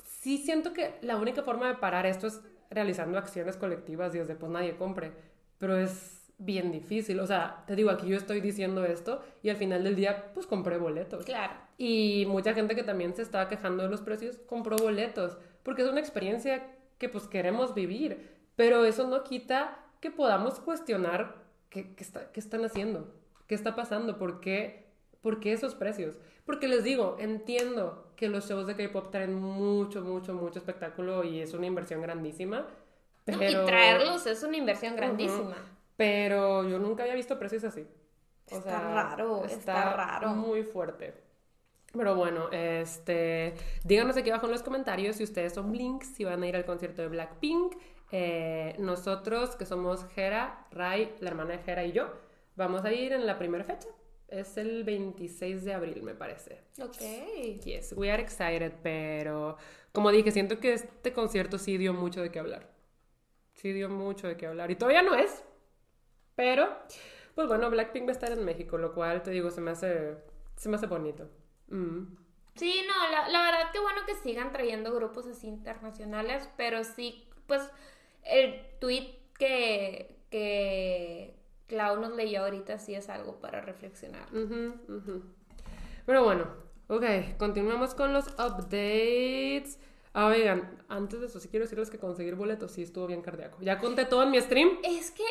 [0.02, 4.34] sí siento que la única forma de parar esto es realizando acciones colectivas y desde
[4.34, 5.12] pues nadie compre,
[5.58, 7.20] pero es bien difícil.
[7.20, 10.46] O sea, te digo, aquí yo estoy diciendo esto y al final del día, pues
[10.46, 11.24] compré boletos.
[11.24, 11.54] Claro.
[11.78, 15.88] Y mucha gente que también se estaba quejando de los precios compró boletos, porque es
[15.88, 16.66] una experiencia
[16.98, 21.36] que pues queremos vivir, pero eso no quita que podamos cuestionar
[21.70, 23.12] qué, qué, está, qué están haciendo,
[23.46, 24.86] qué está pasando, por qué,
[25.20, 26.18] por qué esos precios.
[26.44, 31.40] Porque les digo, entiendo que los shows de K-Pop traen mucho, mucho, mucho espectáculo y
[31.40, 32.66] es una inversión grandísima.
[33.24, 33.62] Pero...
[33.62, 35.56] Y traerlos es una inversión grandísima.
[35.96, 37.86] Pero yo nunca había visto precios así.
[38.50, 40.28] O está sea, raro, está, está, raro.
[40.30, 41.14] Muy fuerte.
[41.92, 46.42] Pero bueno, este, díganos aquí abajo en los comentarios si ustedes son Blinks, si van
[46.42, 47.76] a ir al concierto de Blackpink.
[48.10, 52.12] Eh, nosotros, que somos Jera, Rai, la hermana de Jera y yo,
[52.56, 53.88] vamos a ir en la primera fecha.
[54.28, 56.62] Es el 26 de abril, me parece.
[56.82, 57.60] Ok.
[57.64, 59.56] Yes, we are excited, pero
[59.92, 62.68] como dije, siento que este concierto sí dio mucho de qué hablar.
[63.52, 64.70] Sí dio mucho de qué hablar.
[64.72, 65.44] Y todavía no es,
[66.34, 66.68] pero,
[67.34, 70.16] pues bueno, Blackpink va a estar en México, lo cual te digo, se me hace,
[70.56, 71.28] se me hace bonito.
[71.68, 72.16] Mm.
[72.56, 77.28] Sí, no, la, la verdad que bueno que sigan trayendo grupos así internacionales, pero sí,
[77.46, 77.68] pues
[78.22, 84.26] el tweet que, que Clau nos leyó ahorita sí es algo para reflexionar.
[86.06, 86.46] Pero bueno,
[86.88, 87.04] ok,
[87.38, 89.78] continuamos con los updates.
[90.16, 93.58] Ah, oigan, antes de eso sí quiero decirles que conseguir boletos sí estuvo bien cardíaco.
[93.60, 94.78] Ya conté todo en mi stream.
[94.84, 95.24] Es que...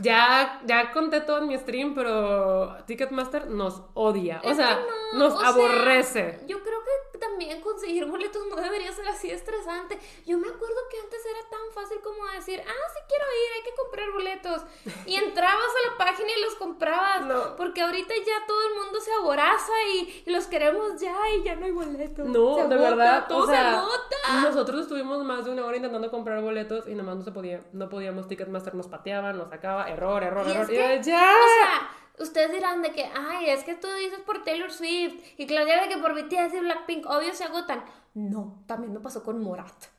[0.00, 4.40] Ya, ya conté todo en mi stream, pero Ticketmaster nos odia.
[4.44, 4.78] O sea,
[5.14, 6.38] nos aborrece.
[6.46, 9.98] yo creo que también conseguir boletos no debería ser así estresante.
[10.26, 13.62] Yo me acuerdo que antes era tan fácil como decir, ah, sí quiero ir, hay
[13.62, 14.62] que comprar boletos.
[15.06, 15.54] Y entrabas
[15.84, 17.22] a la página y los comprabas.
[17.26, 17.56] No.
[17.56, 21.56] Porque ahorita ya todo el mundo se aboraza y, y los queremos ya y ya
[21.56, 22.26] no hay boletos.
[22.26, 23.26] No, Se de agota, verdad.
[23.28, 24.16] Todo o sea, se agota.
[24.42, 27.62] Nosotros estuvimos más de una hora intentando comprar boletos y nada más no se podía.
[27.72, 28.28] No podíamos.
[28.28, 29.88] Ticketmaster nos pateaba, nos sacaba.
[29.88, 30.62] Error, error, Y error.
[30.64, 31.32] es Y que, ¡Ya!
[31.32, 31.90] O sea,
[32.20, 35.88] ustedes dirán de que, ay, es que tú dices por Taylor Swift y Claudia de
[35.88, 37.84] que por BTS y Blackpink, obvio se agotan.
[38.14, 39.97] No, también me pasó con Morat.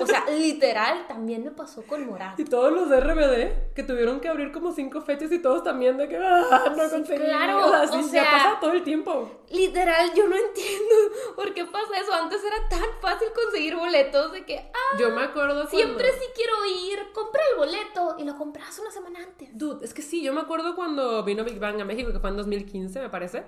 [0.00, 2.38] O sea, literal, también me pasó con Morat.
[2.38, 5.96] Y todos los de RBD que tuvieron que abrir como cinco fechas y todos también
[5.96, 7.24] de que ah, no Sí, conseguí.
[7.24, 9.28] claro, O sea, sí, o ya sea, pasa todo el tiempo.
[9.50, 10.94] Literal, yo no entiendo
[11.34, 12.12] por qué pasa eso.
[12.14, 15.70] Antes era tan fácil conseguir boletos de que, ah, Yo me acuerdo cuando...
[15.70, 19.48] siempre sí quiero ir, compré el boleto y lo compras una semana antes.
[19.52, 22.30] Dude, es que sí, yo me acuerdo cuando vino Big Bang a México, que fue
[22.30, 23.44] en 2015, me parece.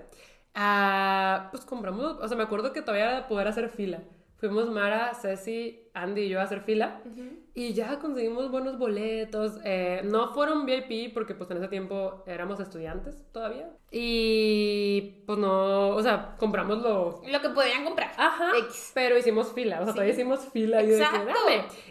[0.54, 4.02] Ah, pues compramos, o sea, me acuerdo que todavía era de poder hacer fila.
[4.42, 7.00] Fuimos Mara, Ceci, Andy y yo a hacer fila.
[7.54, 9.60] Y ya conseguimos buenos boletos.
[9.62, 13.70] eh, no fueron VIP porque pues en ese tiempo éramos estudiantes todavía.
[13.92, 17.22] Y pues no, o sea, compramos lo...
[17.24, 18.10] Lo que podían comprar.
[18.16, 18.50] Ajá.
[18.64, 18.90] X.
[18.94, 20.82] Pero hicimos fila, o sea, todavía hicimos fila.
[20.82, 21.32] Y Exacto.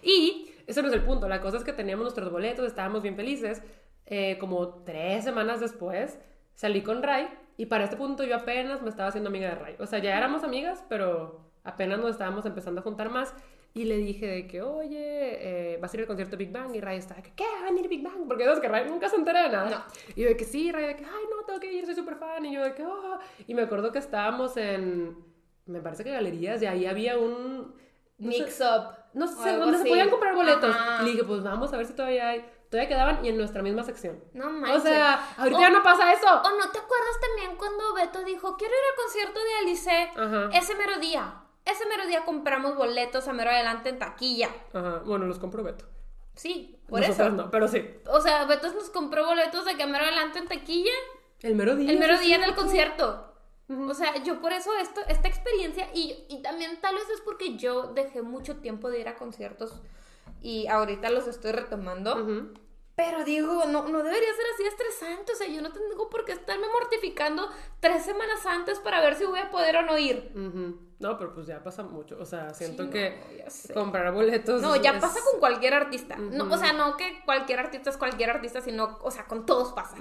[0.03, 1.29] Y ese no es el punto.
[1.29, 3.63] La cosa es que teníamos nuestros boletos, estábamos bien felices.
[4.07, 6.19] Eh, como tres semanas después
[6.53, 9.75] salí con Ray y para este punto yo apenas me estaba haciendo amiga de Ray.
[9.79, 13.33] O sea, ya éramos amigas, pero apenas nos estábamos empezando a juntar más.
[13.73, 14.95] Y le dije de que, oye,
[15.73, 16.75] eh, vas a ir al concierto Big Bang.
[16.75, 17.45] Y Ray estaba de que, ¿qué?
[17.55, 18.27] ¿Va a venir Big Bang?
[18.27, 19.69] Porque es que Ray nunca se entera de nada.
[19.69, 19.83] No.
[20.15, 22.15] Y yo de que sí, Ray de que, ay, no, tengo que ir, soy súper
[22.17, 22.45] fan.
[22.45, 23.17] Y yo de que, oh.
[23.47, 25.17] Y me acuerdo que estábamos en,
[25.67, 27.73] me parece que galerías, y ahí había un...
[28.17, 28.93] no sé- Mix up.
[29.13, 29.89] no o sé, donde se así.
[29.89, 30.75] podían comprar boletos.
[30.75, 31.01] Ajá.
[31.01, 32.45] Y le dije, pues vamos a ver si todavía hay.
[32.69, 34.21] Todavía quedaban y en nuestra misma sección.
[34.33, 34.83] No O manches.
[34.83, 36.27] sea, ahorita O- ya no pasa eso.
[36.27, 40.11] ¿O no te acuerdas también cuando Beto dijo, quiero ir al concierto de Alice?
[40.17, 40.57] Ajá.
[40.57, 41.35] Ese mero día.
[41.65, 44.49] Ese mero día compramos boletos a mero adelante en taquilla.
[44.73, 45.85] Ajá, bueno, los compró Beto.
[46.35, 47.35] Sí, por Nosotras eso.
[47.37, 47.87] no, pero sí.
[48.07, 50.91] O sea, Beto nos compró boletos de que a mero adelante en taquilla.
[51.41, 51.91] El mero día.
[51.91, 53.27] El mero día del concierto.
[53.69, 57.55] O sea, yo por eso esto, esta experiencia, y, y también tal vez es porque
[57.57, 59.73] yo dejé mucho tiempo de ir a conciertos
[60.41, 62.15] y ahorita los estoy retomando.
[62.21, 62.53] Ujú.
[62.95, 65.31] Pero digo, no, no debería ser así estresante.
[65.31, 67.49] O sea, yo no tengo por qué estarme mortificando
[67.79, 70.31] tres semanas antes para ver si voy a poder o no ir.
[70.35, 70.77] Ujú.
[71.01, 72.17] No, pero pues ya pasa mucho.
[72.19, 73.43] O sea, siento Sí, no, que
[73.73, 74.61] comprar boletos.
[74.61, 76.15] No, ya es- pasa con cualquier artista.
[76.17, 79.73] no, o sea, no que cualquier artista es cualquier artista, sino, o sea, con todos
[79.73, 79.97] pasa.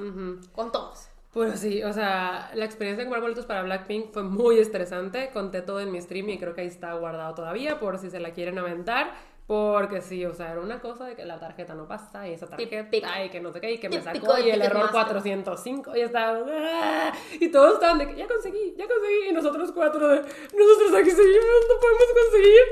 [0.53, 1.09] Con todos.
[1.33, 5.31] Pues sí, o sea, la experiencia de comprar boletos para Blackpink fue muy estresante.
[5.33, 8.19] Conté todo en mi stream y creo que ahí está guardado todavía por si se
[8.19, 9.15] la quieren aventar.
[9.51, 12.47] Porque sí, o sea, era una cosa de que la tarjeta no pasa y esa
[12.47, 15.25] tarjeta y que no sé qué y que me sacó y el error Ticketmaster.
[15.25, 17.13] 405 y estaba ¡ah!
[17.33, 21.11] y todos estaban de que ya conseguí, ya conseguí y nosotros cuatro de nosotros aquí
[21.11, 22.63] seguimos, no podemos conseguir.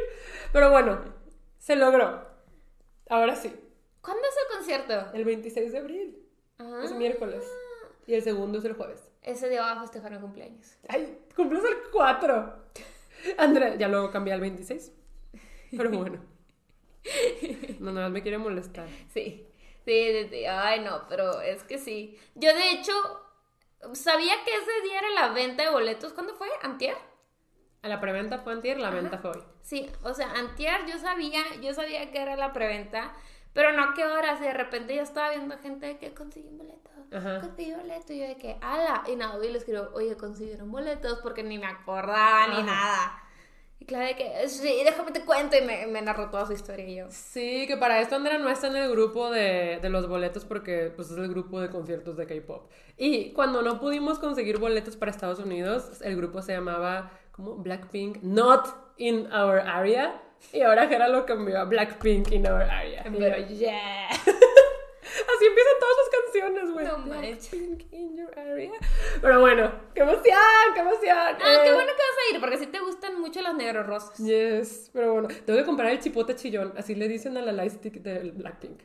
[0.53, 1.01] Pero bueno,
[1.59, 2.23] se logró.
[3.09, 3.53] Ahora sí,
[4.01, 5.17] ¿Cuándo es el concierto?
[5.17, 6.19] el 26 de abril,
[6.61, 7.43] Ah, es miércoles
[8.07, 9.11] y el segundo es el jueves.
[9.23, 10.77] Ese día va a festejar mi cumpleaños.
[10.89, 12.53] Ay, cumples el 4.
[13.37, 14.93] Andrea, ya luego cambié al 26.
[15.77, 16.28] Pero bueno.
[17.81, 18.89] No, nada más me quiere molestar.
[19.13, 19.47] Sí.
[19.85, 20.45] Sí, sí, sí.
[20.47, 22.19] Ay, no, pero es que sí.
[22.35, 22.93] Yo, de hecho,
[23.95, 26.13] sabía que ese día era la venta de boletos.
[26.13, 26.49] ¿Cuándo fue?
[26.63, 26.97] ¿Antier?
[27.83, 29.43] A la preventa fue antier, la venta fue hoy.
[29.63, 33.13] Sí, o sea, antier yo sabía, yo sabía que era la preventa,
[33.53, 36.49] pero no a qué horas, y de repente ya estaba viendo gente de que conseguí
[36.49, 37.41] un boleto, Ajá.
[37.41, 40.73] conseguí un boleto, y yo de que, ala, y nada, y le escribo, oye, consiguieron
[40.73, 43.23] boletos, porque ni me acordaba, ni nada.
[43.81, 46.85] Y claro, de que, sí, déjame te cuento, y me, me narró toda su historia,
[46.89, 50.09] y yo, Sí, que para esto Andrea no está en el grupo de, de los
[50.09, 52.71] boletos porque pues, es el grupo de conciertos de K-pop.
[52.97, 58.19] Y cuando no pudimos conseguir boletos para Estados Unidos, el grupo se llamaba como Blackpink
[58.23, 58.67] Not
[58.97, 60.23] in Our Area.
[60.53, 63.05] Y ahora Jera lo cambió a Blackpink in Our Area.
[63.17, 64.09] Pero- yeah.
[65.37, 66.87] Así empiezan todas sus canciones, güey.
[66.87, 67.53] No manches.
[67.93, 68.73] In your area.
[69.21, 70.39] Pero bueno, qué emoción,
[70.75, 71.17] qué emoción.
[71.19, 73.87] ah, qué Eh, bueno que vas a ir, porque sí te gustan mucho los negros
[73.87, 74.17] rosas.
[74.19, 76.73] Yes, pero bueno, tengo que comprar el chipote chillón.
[76.77, 78.81] Así le dicen a la lightstick del Blackpink.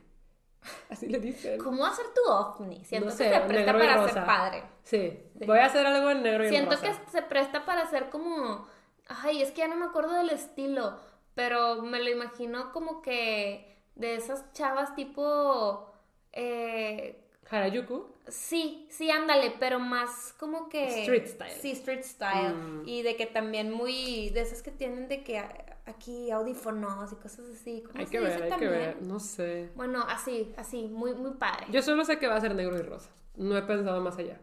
[0.88, 1.58] Así le dicen.
[1.58, 2.82] ¿Cómo hacer tu ovni?
[2.84, 4.12] Siento No que sé, se presta para rosa.
[4.14, 4.62] ser padre.
[4.82, 6.86] Sí, voy a hacer algo en negro y en Siento rosa.
[7.04, 8.66] que se presta para hacer como.
[9.08, 10.98] Ay, es que ya no me acuerdo del estilo.
[11.34, 15.90] Pero me lo imagino como que de esas chavas tipo.
[16.36, 18.06] Eh, Harajuku.
[18.28, 21.02] sí, sí, ándale, pero más como que.
[21.02, 21.52] Street style.
[21.60, 22.54] Sí, street style.
[22.54, 22.82] Mm.
[22.88, 24.30] Y de que también muy.
[24.30, 25.38] De esas que tienen de que
[25.86, 27.82] aquí audífonos y cosas así.
[27.86, 28.72] ¿Cómo Hay se que dice ver, hay que también?
[28.72, 29.02] ver.
[29.02, 29.70] No sé.
[29.76, 31.66] Bueno, así, así, muy, muy padre.
[31.70, 33.10] Yo solo sé que va a ser negro y rosa.
[33.36, 34.40] No he pensado más allá.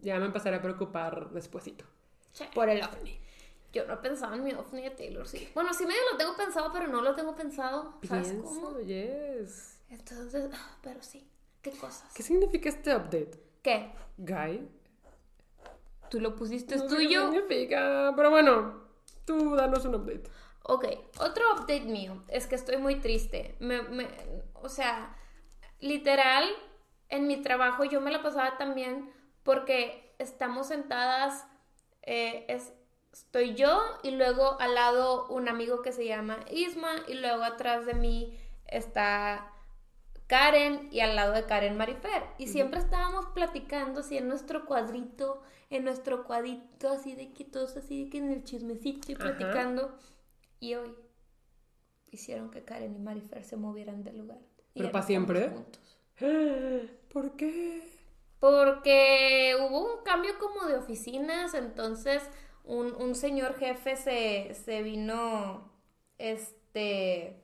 [0.00, 1.84] Ya me empezaré a preocupar despuesito.
[2.34, 2.46] Che.
[2.54, 3.18] Por el ovni.
[3.72, 5.48] Yo no pensaba en mi ovni de Taylor, sí.
[5.54, 7.94] Bueno, sí medio lo tengo pensado, pero no lo tengo pensado.
[8.06, 8.74] ¿Sabes cómo?
[8.74, 9.71] Pienso, yes.
[9.92, 10.50] Entonces,
[10.82, 11.28] pero sí.
[11.62, 12.12] ¿Qué cosas?
[12.14, 13.38] ¿Qué significa este update?
[13.62, 13.92] ¿Qué?
[14.16, 14.68] Guy.
[16.10, 17.30] ¿Tú lo pusiste No es sé qué tuyo?
[17.30, 18.82] significa, pero bueno,
[19.24, 20.24] tú danos un update.
[20.64, 20.84] Ok,
[21.20, 23.54] otro update mío es que estoy muy triste.
[23.60, 24.08] Me, me-
[24.54, 25.16] o sea,
[25.80, 26.48] literal,
[27.08, 29.12] en mi trabajo yo me la pasaba también
[29.42, 31.46] porque estamos sentadas,
[32.02, 32.72] eh, es,
[33.12, 37.86] estoy yo y luego al lado un amigo que se llama Isma y luego atrás
[37.86, 39.51] de mí está
[40.32, 42.22] Karen y al lado de Karen Marifer.
[42.38, 47.76] Y siempre estábamos platicando así en nuestro cuadrito, en nuestro cuadrito así de que todos
[47.76, 49.94] así de que en el chismecito y platicando.
[50.58, 50.94] Y hoy
[52.10, 54.38] hicieron que Karen y Marifer se movieran del lugar.
[54.72, 55.50] Y ¿Pero ya pa' no siempre?
[55.50, 55.98] juntos.
[57.12, 57.82] ¿Por qué?
[58.40, 62.22] Porque hubo un cambio como de oficinas, entonces
[62.64, 65.70] un, un señor jefe se, se vino,
[66.16, 67.41] este,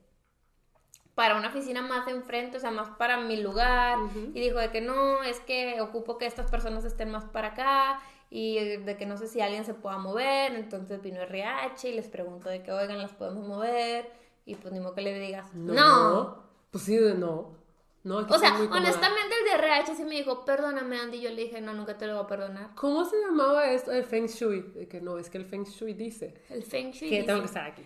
[1.19, 3.99] para una oficina más enfrente, o sea, más para mi lugar,
[4.33, 8.01] y dijo de que no, es que ocupo que estas personas estén más para acá,
[8.31, 12.07] y de que no sé si alguien se pueda mover, entonces vino RH y les
[12.07, 14.09] preguntó de que, oigan, las podemos mover,
[14.47, 16.45] y pues ni modo que le digas, no.
[16.71, 17.59] Pues sí, de no.
[18.05, 21.61] No, O sea, honestamente el de RH sí me dijo, perdóname Andy, yo le dije,
[21.61, 22.71] no, nunca te lo voy a perdonar.
[22.77, 23.91] ¿Cómo se llamaba esto?
[23.91, 24.63] El Feng Shui.
[24.73, 27.41] De Que no, es que el Feng Shui dice El Feng Shui que dice- tengo
[27.41, 27.83] que estar aquí.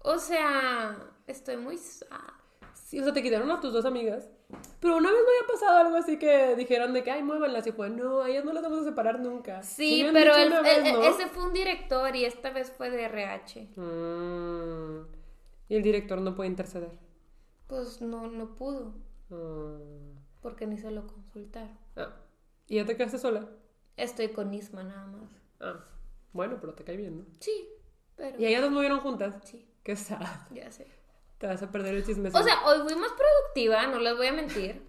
[0.00, 0.96] O sea,
[1.26, 2.18] estoy muy sad.
[2.86, 4.30] Sí, o sea, te quitaron a tus dos amigas.
[4.78, 7.66] Pero una vez me había pasado algo así que dijeron de que, ay, muévanlas.
[7.66, 9.60] Y fue, no, a ellas no las vamos a separar nunca.
[9.64, 11.02] Sí, pero el- vez, el- ¿no?
[11.02, 13.70] ese fue un director y esta vez fue de RH.
[13.74, 15.06] Mm.
[15.68, 16.92] Y el director no puede interceder.
[17.66, 18.94] Pues no, no pudo,
[19.30, 20.18] Mm.
[20.40, 21.76] porque ni se lo consultaron.
[21.96, 22.14] Ah.
[22.68, 23.48] ¿Y ya te quedaste sola?
[23.96, 25.30] Estoy con Isma nada más.
[25.58, 25.84] Ah.
[26.32, 27.24] Bueno, pero te cae bien, ¿no?
[27.40, 27.68] Sí,
[28.14, 28.38] pero...
[28.38, 29.34] Y ellas nos movieron juntas.
[29.44, 30.20] Sí, Qué sad.
[30.52, 30.86] ya sé.
[31.38, 32.28] Te vas a perder el chisme.
[32.30, 34.82] O sea, hoy fui más productiva, no les voy a mentir.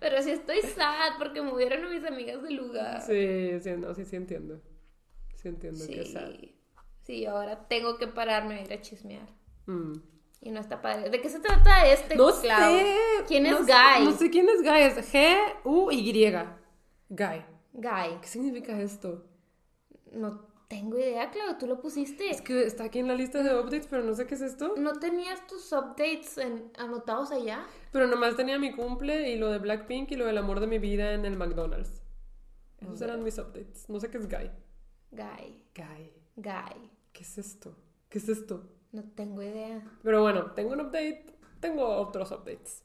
[0.00, 3.02] Pero sí estoy sad porque movieron a mis amigas del lugar.
[3.02, 4.60] Sí, sí, no, sí, sí entiendo.
[5.34, 6.30] Sí entiendo que es sad.
[6.30, 6.56] Sí,
[7.02, 9.28] sí, ahora tengo que pararme a ir a chismear.
[9.66, 9.92] Mm.
[10.40, 11.08] Y no está padre.
[11.10, 12.72] ¿De qué se trata este No Clau?
[12.78, 12.96] sé.
[13.28, 14.04] ¿Quién no es sé- Guy?
[14.06, 14.80] No sé quién es Guy.
[14.80, 16.30] Es G-U-Y.
[17.10, 17.44] Guy.
[17.72, 18.18] Guy.
[18.20, 19.24] ¿Qué significa esto?
[20.10, 22.30] No tengo idea, claro, tú lo pusiste.
[22.30, 24.72] Es que está aquí en la lista de updates, pero no sé qué es esto.
[24.78, 27.66] ¿No tenías tus updates en- anotados allá?
[27.92, 30.78] Pero nomás tenía mi cumple y lo de Blackpink y lo del amor de mi
[30.78, 32.00] vida en el McDonald's.
[32.80, 33.88] Esos eran mis updates.
[33.90, 34.50] No sé qué es Guy.
[35.10, 36.12] Guy, Guy.
[36.36, 36.90] guy.
[37.12, 37.76] ¿Qué es esto?
[38.08, 38.64] ¿Qué es esto?
[38.92, 39.82] No tengo idea.
[40.02, 41.26] Pero bueno, tengo un update.
[41.60, 42.82] Tengo otros updates.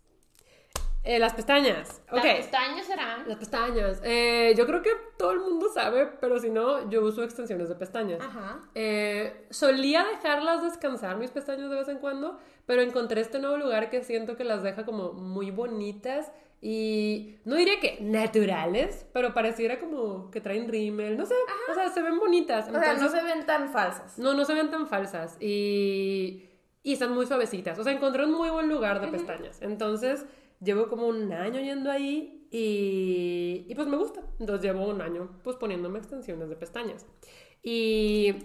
[1.07, 2.01] Eh, las pestañas.
[2.11, 3.29] Las pestañas serán.
[3.29, 4.01] Las pestañas.
[4.03, 7.75] Eh, yo creo que todo el mundo sabe, pero si no, yo uso extensiones de
[7.75, 8.19] pestañas.
[8.21, 8.59] Ajá.
[8.75, 13.89] Eh, solía dejarlas descansar mis pestañas de vez en cuando, pero encontré este nuevo lugar
[13.89, 16.29] que siento que las deja como muy bonitas
[16.61, 21.35] y no diría que naturales, pero pareciera como que traen rímel, no sé,
[21.71, 22.67] o sea, se ven bonitas.
[22.67, 24.19] O sea, no se ven tan falsas.
[24.19, 26.49] no, no se ven tan falsas y,
[26.83, 27.79] y están muy suavecitas.
[27.79, 29.61] O sea, encontré un muy buen lugar de pestañas.
[29.61, 30.25] Entonces,
[30.59, 34.23] llevo como un año yendo ahí y, y pues me gusta.
[34.39, 37.05] Entonces, llevo un año pues poniéndome extensiones de pestañas.
[37.63, 38.35] Y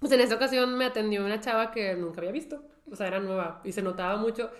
[0.00, 2.62] pues en esta ocasión me atendió una chava que nunca había visto.
[2.90, 4.50] O sea, era nueva y se notaba mucho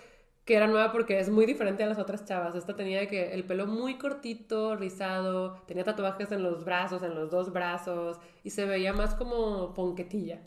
[0.47, 2.55] que era nueva porque es muy diferente a las otras chavas.
[2.55, 7.29] Esta tenía que el pelo muy cortito, rizado, tenía tatuajes en los brazos, en los
[7.29, 10.41] dos brazos y se veía más como ponquetilla.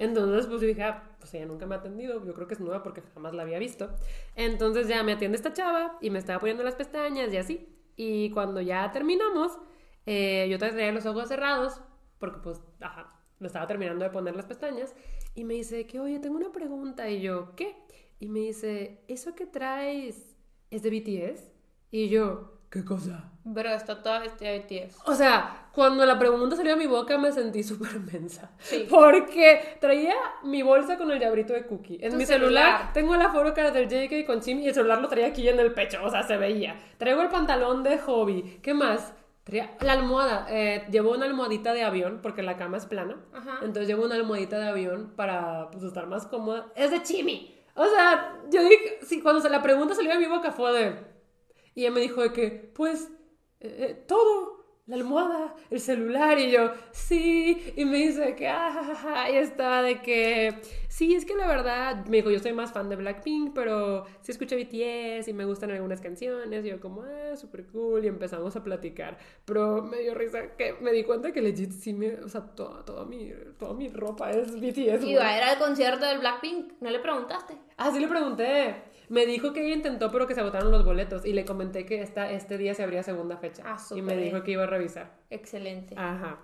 [0.00, 2.60] Entonces, pues yo dije, ah, pues ella nunca me ha atendido, yo creo que es
[2.60, 3.88] nueva porque jamás la había visto.
[4.34, 7.68] Entonces ya me atiende esta chava y me estaba poniendo las pestañas y así.
[7.94, 9.56] Y cuando ya terminamos,
[10.06, 11.80] eh, yo todavía tenía los ojos cerrados
[12.18, 14.92] porque pues, ajá, lo estaba terminando de poner las pestañas
[15.36, 17.76] y me dice que, oye, tengo una pregunta y yo, ¿qué?
[18.18, 20.36] Y me dice, ¿eso que traes
[20.70, 21.50] es de BTS?
[21.90, 23.32] Y yo, ¿qué cosa?
[23.54, 24.98] Pero está toda vestida de BTS.
[25.06, 28.50] O sea, cuando la pregunta salió a mi boca me sentí súper mensa.
[28.58, 28.86] Sí.
[28.90, 31.98] Porque traía mi bolsa con el llaverito de Cookie.
[32.00, 32.92] En mi celular, celular.
[32.92, 35.72] tengo la photocard del JK con Chim y el celular lo traía aquí en el
[35.74, 35.98] pecho.
[36.02, 36.76] O sea, se veía.
[36.98, 38.58] Traigo el pantalón de hobby.
[38.62, 39.12] ¿Qué más?
[39.44, 40.46] Traía la almohada.
[40.50, 43.16] Eh, llevo una almohadita de avión porque la cama es plana.
[43.32, 43.58] Ajá.
[43.62, 46.72] Entonces llevo una almohadita de avión para pues, estar más cómoda.
[46.74, 47.55] Es de Chimi.
[47.76, 50.96] O sea, yo dije, sí, cuando se la pregunta salió de mi boca fue de...
[51.74, 53.10] Y ella me dijo de que, pues,
[53.60, 54.55] eh, eh, todo,
[54.86, 59.30] la almohada, el celular, y yo, sí, y me dice que, ah, ja, ja, ja",
[59.30, 62.88] y estaba de que, sí, es que la verdad, me dijo, yo soy más fan
[62.88, 67.36] de Blackpink, pero sí escucho BTS y me gustan algunas canciones, y yo como, ah,
[67.36, 71.42] súper cool, y empezamos a platicar, pero me dio risa que me di cuenta que
[71.42, 75.04] legit sí me, o sea, toda, toda, mi, toda mi ropa es BTS.
[75.04, 76.74] Iba a ir al concierto del Blackpink.
[76.80, 77.54] ¿No le preguntaste?
[77.76, 78.95] Ah, sí le pregunté.
[79.08, 81.24] Me dijo que ella intentó, pero que se agotaron los boletos.
[81.24, 83.62] Y le comenté que esta, este día se abría segunda fecha.
[83.64, 85.12] Ah, y me dijo que iba a revisar.
[85.30, 85.94] Excelente.
[85.96, 86.38] Ajá.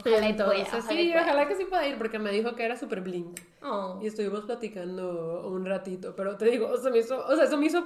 [0.00, 1.22] Ojalá y pueda, ojalá y sí, pueda.
[1.22, 3.40] ojalá que sí pueda ir, porque me dijo que era súper blink.
[3.62, 3.98] Oh.
[4.02, 6.14] Y estuvimos platicando un ratito.
[6.14, 7.84] Pero te digo, se me hizo, o sea, eso me hizo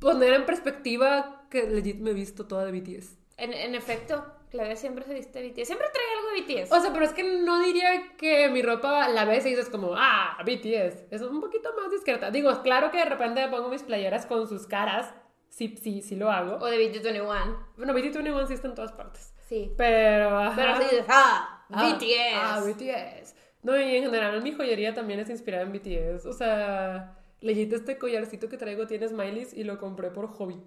[0.00, 3.18] poner en perspectiva que legit me he visto toda de BTS.
[3.36, 4.24] En, en efecto,
[4.54, 5.66] Claudia siempre se viste de BTS.
[5.66, 6.72] Siempre trae algo de BTS.
[6.72, 9.94] O sea, pero es que no diría que mi ropa la ves y dices como,
[9.96, 11.06] ah, BTS.
[11.10, 12.30] Es un poquito más discreta.
[12.30, 15.12] Digo, claro que de repente me pongo mis playeras con sus caras.
[15.48, 16.64] Sí, sí, sí lo hago.
[16.64, 17.66] O de BT21.
[17.76, 19.34] Bueno, BT21 sí está en todas partes.
[19.48, 19.72] Sí.
[19.76, 20.52] Pero, ajá.
[20.54, 22.34] Pero así dices, ah, Ah, BTS.
[22.36, 23.34] Ah, BTS.
[23.62, 26.26] No, y en general mi joyería también es inspirada en BTS.
[26.26, 30.62] O sea, legit este collarcito que traigo tiene smileys y lo compré por hobby.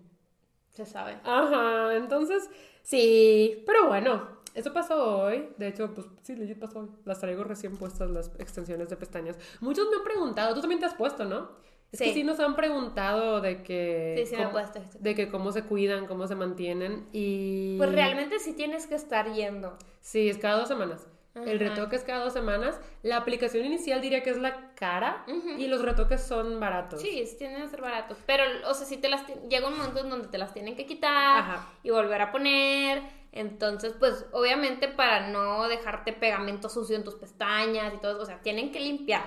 [0.77, 1.17] Se sabe.
[1.23, 2.49] Ajá, entonces,
[2.83, 5.49] sí, pero bueno, eso pasó hoy.
[5.57, 6.89] De hecho, pues sí, legit pasó hoy.
[7.03, 9.37] Las traigo recién puestas las extensiones de pestañas.
[9.59, 11.49] Muchos me han preguntado, tú también te has puesto, ¿no?
[11.91, 12.13] Es que Sí.
[12.15, 14.15] sí nos han preguntado de que...
[14.19, 14.97] Sí, sí me cómo- puesto esto.
[15.01, 17.75] De que cómo se cuidan, cómo se mantienen y...
[17.77, 19.77] Pues realmente sí tienes que estar yendo.
[20.01, 21.07] Sí, es cada dos semanas.
[21.45, 22.79] El retoque es cada dos semanas.
[23.03, 25.25] La aplicación inicial diría que es la cara
[25.57, 27.01] y los retoques son baratos.
[27.01, 28.17] Sí, tienen que ser baratos.
[28.25, 29.23] Pero, o sea, sí te las...
[29.49, 31.69] Llega un momento en donde te las tienen que quitar Ajá.
[31.83, 33.01] y volver a poner.
[33.31, 38.41] Entonces, pues, obviamente para no dejarte pegamento sucio en tus pestañas y todo, o sea,
[38.41, 39.25] tienen que limpiar.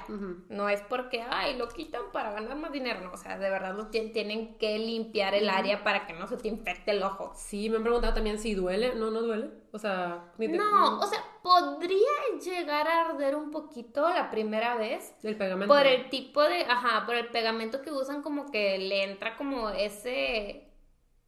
[0.49, 3.13] No es porque, ay, lo quitan para ganar más dinero, no.
[3.13, 6.37] O sea, de verdad lo tien- tienen que limpiar el área para que no se
[6.37, 7.33] te infecte el ojo.
[7.37, 8.95] Sí, me han preguntado también si duele.
[8.95, 9.51] No, no duele.
[9.73, 11.97] O sea, ni te- No, o sea, podría
[12.43, 15.15] llegar a arder un poquito la primera vez.
[15.23, 15.73] El pegamento.
[15.73, 19.71] Por el tipo de, ajá, por el pegamento que usan como que le entra como
[19.71, 20.70] ese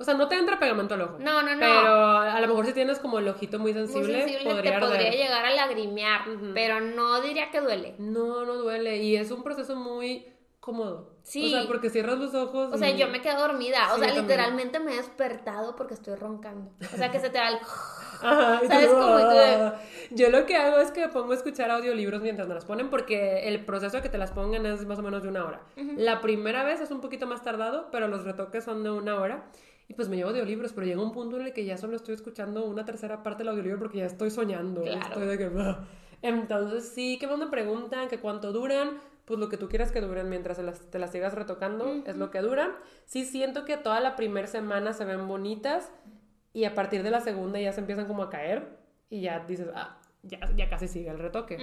[0.03, 1.17] O sea, no te entra pegamento al ojo.
[1.19, 1.61] No, no, no.
[1.61, 4.81] Pero a lo mejor si tienes como el ojito muy muy sensible, sensible podría te
[4.81, 5.15] podría arder.
[5.17, 6.23] llegar a lagrimear,
[6.55, 7.95] pero no diría que duele.
[7.99, 8.99] No, no duele.
[8.99, 10.27] Y es un proceso muy
[10.61, 11.11] cómodo.
[11.23, 11.47] Sí.
[11.55, 12.71] O sea, porque cierras los ojos.
[12.73, 14.23] O sea, yo me quedo dormida, o sea, también.
[14.23, 16.71] literalmente me he despertado porque estoy roncando.
[16.93, 17.59] O sea, que se te da el
[18.25, 19.17] Ajá, tú, ¿Sabes cómo?
[19.17, 19.81] De- "Ah".
[20.11, 23.49] Yo lo que hago es que pongo a escuchar audiolibros mientras me las ponen porque
[23.49, 25.63] el proceso de que te las pongan es más o menos de una hora.
[25.97, 29.45] La primera vez es un poquito más tardado, pero los retoques son de una hora.
[29.93, 32.15] Y pues me llevo audiolibros, pero llega un punto en el que ya solo estoy
[32.15, 34.81] escuchando una tercera parte del audiolibro porque ya estoy soñando.
[34.81, 35.01] Claro.
[35.03, 35.51] Estoy de que...
[36.23, 40.31] Entonces sí, que me preguntan que cuánto duran, pues lo que tú quieras que duren
[40.31, 42.71] mientras las- te las sigas retocando es lo que duran.
[43.05, 45.93] Sí siento que toda la primera semana se ven bonitas
[46.55, 48.79] y a partir de la segunda ya se empiezan como a caer
[49.11, 51.59] y ya dices, ah, ya, ya casi sigue el retoque.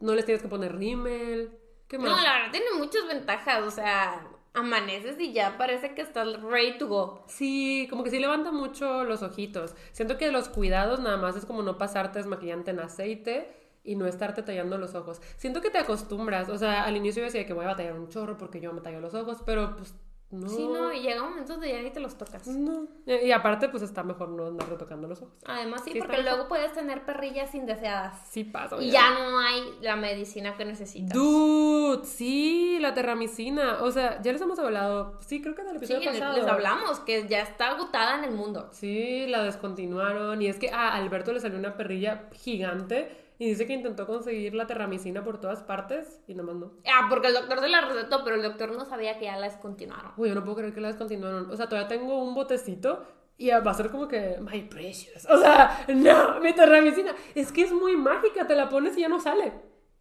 [0.00, 1.50] No les tienes que poner rímel.
[1.88, 2.10] ¿Qué más?
[2.10, 6.78] No, la verdad tiene muchas ventajas, o sea, amaneces y ya parece que estás ready
[6.78, 7.24] to go.
[7.28, 9.74] Sí, como que sí levanta mucho los ojitos.
[9.92, 13.54] Siento que los cuidados nada más es como no pasarte desmaquillante en aceite
[13.84, 15.20] y no estarte tallando los ojos.
[15.36, 16.48] Siento que te acostumbras.
[16.48, 18.80] O sea, al inicio yo decía que voy a batallar un chorro porque yo me
[18.80, 19.94] tallo los ojos, pero pues
[20.30, 20.48] no.
[20.48, 22.46] Sí, no, y llega un momento donde ya ni te los tocas.
[22.48, 22.88] No.
[23.06, 25.34] Y, aparte, pues está mejor no andar retocando los ojos.
[25.46, 26.32] Además, sí, Sí, porque mejor.
[26.34, 28.26] luego puedes tener perrillas indeseadas.
[28.28, 28.76] Sí pasa.
[28.80, 31.12] Y ya no hay la medicina que necesitas.
[31.16, 33.78] Dude, sí, la terramicina.
[33.82, 35.18] O sea, ya les hemos hablado.
[35.24, 36.36] Sí, creo que en el Sí, episodio les, pasado.
[36.38, 38.68] les hablamos que ya está agotada en el mundo.
[38.72, 40.42] Sí, la descontinuaron.
[40.42, 44.54] Y es que a Alberto le salió una perrilla gigante y dice que intentó conseguir
[44.54, 46.72] la terramicina por todas partes y nomás no.
[46.86, 49.46] Ah, porque el doctor se la recetó, pero el doctor no sabía que ya la
[49.48, 50.12] descontinuaron.
[50.16, 51.50] Uy, yo no puedo creer que la descontinuaron.
[51.50, 53.04] O sea, todavía tengo un botecito
[53.38, 55.26] y va a ser como que, my precious.
[55.28, 57.14] O sea, no, mi terramicina.
[57.34, 59.52] Es que es muy mágica, te la pones y ya no sale.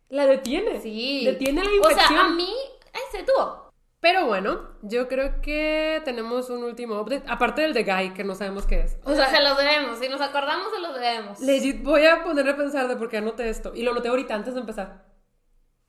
[0.10, 0.80] La detiene.
[0.80, 1.24] Sí.
[1.26, 2.08] Detiene la O infección.
[2.08, 2.54] sea, a mí,
[2.94, 3.65] ay, se detuvo.
[4.06, 7.24] Pero bueno, yo creo que tenemos un último update.
[7.28, 9.00] Aparte del de Guy, que no sabemos qué es.
[9.04, 9.98] O sea, se los debemos.
[9.98, 11.40] Si nos acordamos, se los debemos.
[11.40, 13.72] Legit, voy a ponerme a pensar de por qué anoté esto.
[13.74, 15.06] Y lo anoté ahorita antes de empezar.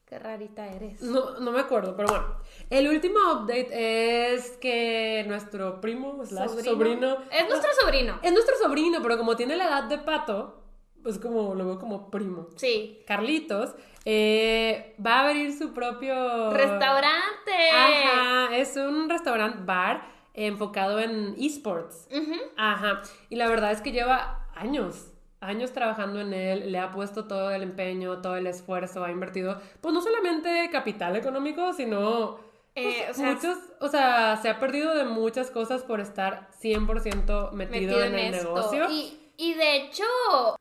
[0.07, 1.03] Qué rarita eres.
[1.03, 2.41] No, no me acuerdo, pero bueno.
[2.71, 7.19] El último update es que nuestro primo, slash sobrino.
[7.31, 8.19] Es nuestro sobrino.
[8.23, 10.66] es nuestro sobrino, pero como tiene la edad de pato,
[11.07, 12.49] pues como lo veo como primo.
[12.57, 12.99] Sí.
[13.07, 17.53] Carlitos eh, va a abrir su propio Restaurante.
[17.73, 20.03] Ajá, es un restaurant bar
[20.35, 22.09] enfocado en esports.
[22.57, 23.03] Ajá.
[23.31, 27.53] Y la verdad es que lleva años, años trabajando en él, le ha puesto todo
[27.53, 32.41] el empeño, todo el esfuerzo, ha invertido, pues no solamente capital económico, sino
[32.75, 36.49] Eh, pues, o sea, muchos, o sea, se ha perdido de muchas cosas por estar
[36.61, 38.55] 100% metido, metido en, en, el esto.
[38.55, 38.91] negocio.
[38.91, 40.05] Y, y de hecho,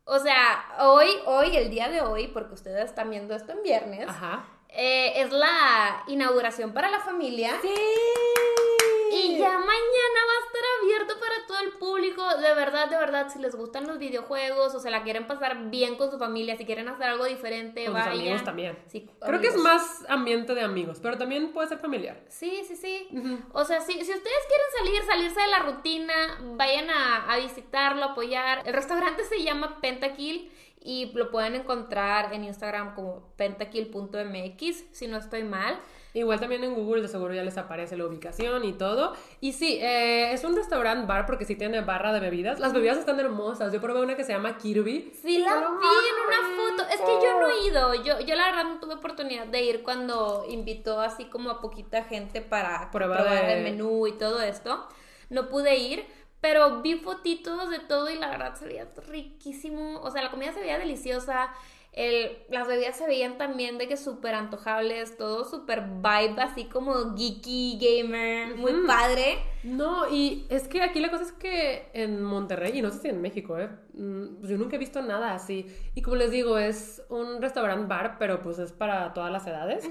[0.03, 4.07] o sea, hoy, hoy, el día de hoy, porque ustedes están viendo esto en viernes,
[4.07, 4.45] Ajá.
[4.69, 7.51] eh, es la inauguración para la familia.
[7.61, 7.73] Sí.
[9.15, 12.37] Y ya mañana va a estar abierto para todo el público.
[12.37, 15.95] De verdad, de verdad, si les gustan los videojuegos o se la quieren pasar bien
[15.95, 18.19] con su familia, si quieren hacer algo diferente, Con sus vayan.
[18.21, 18.77] amigos también.
[18.87, 22.19] Sí, Creo que es más ambiente de amigos, pero también puede ser familiar.
[22.29, 23.07] Sí, sí, sí.
[23.53, 26.13] O sea, si, si ustedes quieren salir, salirse de la rutina,
[26.57, 28.61] vayan a, a visitarlo, apoyar.
[28.65, 30.51] El restaurante se llama Pentakill
[30.81, 35.79] y lo pueden encontrar en Instagram como pentakill.mx, si no estoy mal.
[36.15, 39.13] Igual también en Google de seguro ya les aparece la ubicación y todo.
[39.41, 42.59] Y sí, eh, es un restaurant bar porque sí tiene barra de bebidas.
[42.59, 43.71] Las bebidas están hermosas.
[43.73, 45.11] Yo probé una que se llama Kirby.
[45.21, 46.89] Sí, la vi en una foto.
[46.89, 47.93] Es que yo no he ido.
[48.03, 52.05] Yo, yo la verdad no tuve oportunidad de ir cuando invitó así como a poquita
[52.05, 54.87] gente para Prueba probar de- el menú y todo esto.
[55.29, 56.05] No pude ir,
[56.39, 59.99] pero vi fotitos de todo y la verdad se veía riquísimo.
[60.01, 61.49] O sea, la comida se veía deliciosa.
[61.95, 67.15] El, las bebidas se veían también de que súper antojables, todo súper vibe, así como
[67.15, 69.37] geeky, gamer, muy padre.
[69.63, 73.07] No, y es que aquí la cosa es que en Monterrey, y no sé si
[73.07, 73.69] en México, ¿eh?
[73.93, 75.67] Mm, pues yo nunca he visto nada así.
[75.95, 79.89] Y como les digo, es un restaurant bar, pero pues es para todas las edades.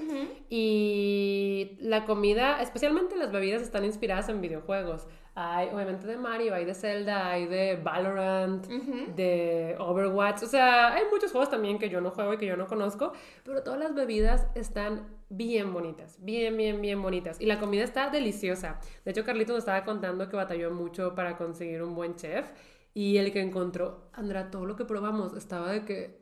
[0.49, 5.07] Y la comida, especialmente las bebidas, están inspiradas en videojuegos.
[5.37, 10.43] Hay obviamente de Mario, hay de Zelda, hay de Valorant, de Overwatch.
[10.43, 13.11] O sea, hay muchos juegos también que yo no juego y que yo no conozco,
[13.43, 17.41] pero todas las bebidas están bien bonitas, bien, bien, bien bonitas.
[17.41, 18.79] Y la comida está deliciosa.
[19.03, 22.49] De hecho, Carlito nos estaba contando que batalló mucho para conseguir un buen chef.
[22.93, 26.17] Y el que encontró, Andrea, todo lo que probamos estaba de que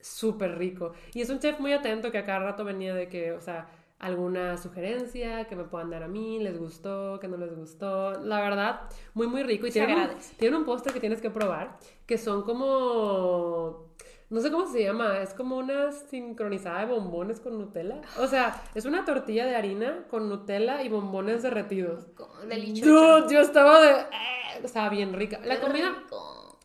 [0.00, 0.92] súper rico.
[1.12, 3.68] Y es un chef muy atento que a cada rato venía de que, o sea,
[4.04, 8.12] alguna sugerencia que me puedan dar a mí, les gustó, que no les gustó.
[8.22, 8.82] La verdad,
[9.14, 9.66] muy, muy rico.
[9.66, 10.34] Y Se tiene un, agradece.
[10.36, 13.92] tiene un postre que tienes que probar, que son como...
[14.30, 18.00] No sé cómo se llama, es como una sincronizada de bombones con Nutella.
[18.18, 22.06] O sea, es una tortilla de harina con Nutella y bombones derretidos.
[22.48, 23.28] Delicioso.
[23.30, 23.90] Yo estaba de...
[23.92, 25.40] eh, estaba bien rica.
[25.44, 25.94] La comida...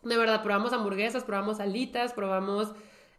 [0.02, 2.72] De verdad, probamos hamburguesas, probamos alitas, probamos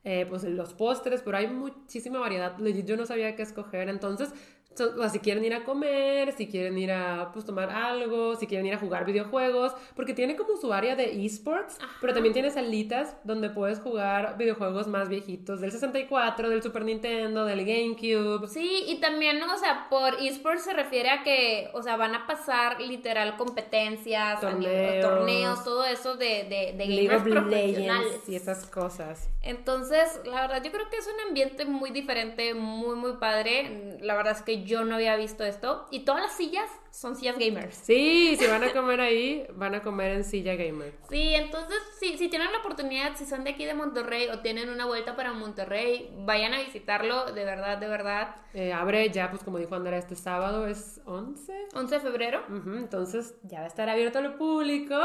[0.04, 2.58] eh, pues los postres, pero hay muchísima variedad.
[2.60, 3.90] Yo no sabía qué escoger.
[3.90, 4.34] Entonces,
[4.74, 8.48] So- o si quieren ir a comer, si quieren ir a pues, tomar algo, si
[8.48, 12.50] quieren ir a jugar videojuegos, porque tiene como su área de esports, pero también tiene
[12.52, 18.48] salitas donde puedes jugar videojuegos más viejitos, del 64, del Super Nintendo, del GameCube.
[18.48, 22.26] Sí, y también, o sea, por esports se refiere a que, o sea, van a
[22.26, 25.02] pasar literal competencias, Torneos.
[25.02, 28.06] torneos, todo eso de, de, de gamers of profesionales.
[28.06, 29.30] Legends y esas cosas.
[29.44, 33.98] Entonces, la verdad, yo creo que es un ambiente muy diferente, muy, muy padre.
[34.02, 35.86] La verdad es que yo no había visto esto.
[35.92, 37.76] Y todas las sillas son sillas gamers.
[37.76, 40.94] Sí, si van a comer ahí, van a comer en silla gamer.
[41.10, 44.70] Sí, entonces, sí, si tienen la oportunidad, si son de aquí de Monterrey o tienen
[44.70, 48.36] una vuelta para Monterrey, vayan a visitarlo, de verdad, de verdad.
[48.54, 51.54] Eh, abre ya, pues como dijo Andrea, este sábado es 11.
[51.74, 52.44] 11 de febrero.
[52.50, 54.96] Entonces ya va a estar abierto al público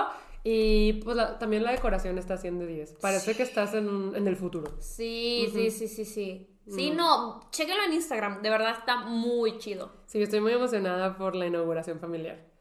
[0.42, 2.92] y pues la- también la decoración está 100 de 10.
[3.00, 4.72] Parece que estás en, un- en el futuro.
[4.80, 6.50] Sí, sí, sí, sí, sí.
[6.68, 6.96] Sí, Mm.
[6.96, 9.92] no, chéquenlo en Instagram, de verdad está muy chido.
[10.06, 12.44] Sí, estoy muy emocionada por la inauguración familiar.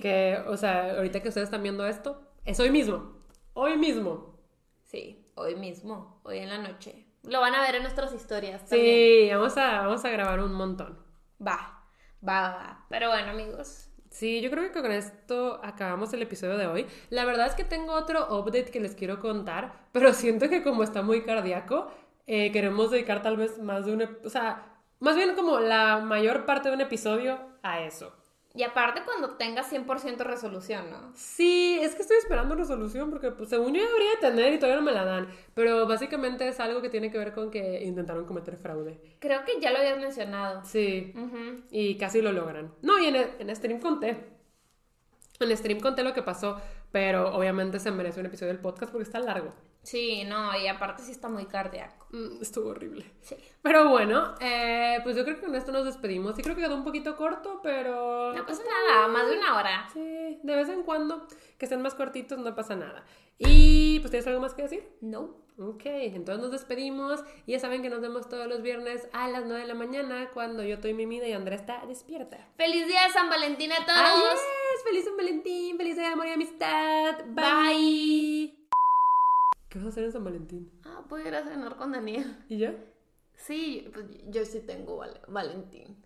[0.00, 3.18] que, o sea, ahorita que ustedes están viendo esto, es hoy mismo.
[3.52, 4.38] Hoy mismo.
[4.84, 7.06] Sí, hoy mismo, hoy en la noche.
[7.22, 9.28] Lo van a ver en nuestras historias también.
[9.28, 10.98] Sí, vamos a, vamos a grabar un montón.
[11.40, 11.82] Va,
[12.26, 12.86] va, va.
[12.88, 13.88] Pero bueno, amigos.
[14.10, 16.86] Sí, yo creo que con esto acabamos el episodio de hoy.
[17.10, 20.82] La verdad es que tengo otro update que les quiero contar, pero siento que como
[20.84, 21.90] está muy cardíaco,
[22.26, 24.18] eh, queremos dedicar tal vez más de un...
[24.24, 28.14] O sea, más bien como la mayor parte de un episodio a eso.
[28.56, 31.10] Y aparte cuando tenga 100% resolución, ¿no?
[31.16, 34.86] Sí, es que estoy esperando resolución porque pues, según yo debería tener y todavía no
[34.86, 38.56] me la dan, pero básicamente es algo que tiene que ver con que intentaron cometer
[38.56, 39.00] fraude.
[39.18, 40.64] Creo que ya lo habías mencionado.
[40.64, 41.12] Sí,
[41.72, 42.72] y casi lo logran.
[42.80, 44.24] No, y en, en stream conté.
[45.40, 46.60] En stream conté lo que pasó,
[46.94, 49.52] pero obviamente se merece un episodio del podcast porque está largo.
[49.82, 52.06] Sí, no, y aparte sí está muy cardíaco.
[52.12, 53.04] Mm, estuvo horrible.
[53.20, 53.34] Sí.
[53.62, 56.36] Pero bueno, eh, pues yo creo que con esto nos despedimos.
[56.36, 58.32] Sí creo que quedó un poquito corto, pero...
[58.32, 59.88] No pasa nada, más de una hora.
[59.92, 61.26] Sí, de vez en cuando,
[61.58, 63.04] que estén más cortitos, no pasa nada.
[63.38, 64.88] Y pues tienes algo más que decir.
[65.00, 65.42] No.
[65.56, 69.44] Ok, entonces nos despedimos y ya saben que nos vemos todos los viernes a las
[69.44, 72.48] 9 de la mañana cuando yo estoy mimida y Andrea está despierta.
[72.56, 74.40] Feliz día de San Valentín a todos.
[74.84, 75.76] ¡Feliz San Valentín!
[75.76, 77.24] ¡Feliz día de amor y amistad!
[77.28, 78.58] Bye.
[79.68, 80.70] ¿Qué vas a hacer en San Valentín?
[80.84, 82.36] Ah, voy a ir a cenar con Daniel.
[82.48, 82.74] ¿Y ya?
[83.36, 85.96] Sí, pues yo sí tengo Val- Valentín.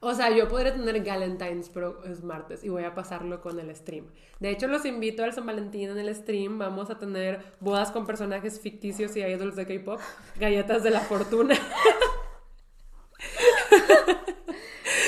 [0.00, 3.74] O sea, yo podría tener Galentine's, pero es martes y voy a pasarlo con el
[3.74, 4.06] stream.
[4.40, 6.58] De hecho, los invito al San Valentín en el stream.
[6.58, 10.00] Vamos a tener bodas con personajes ficticios y idols de K-pop,
[10.38, 11.56] galletas de la fortuna.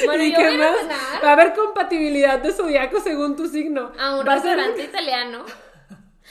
[0.07, 0.77] Bueno, ¿Y yo qué voy a más?
[1.25, 3.93] Va a haber compatibilidad de zodiaco según tu signo.
[3.99, 5.45] a un a ser- restaurante italiano.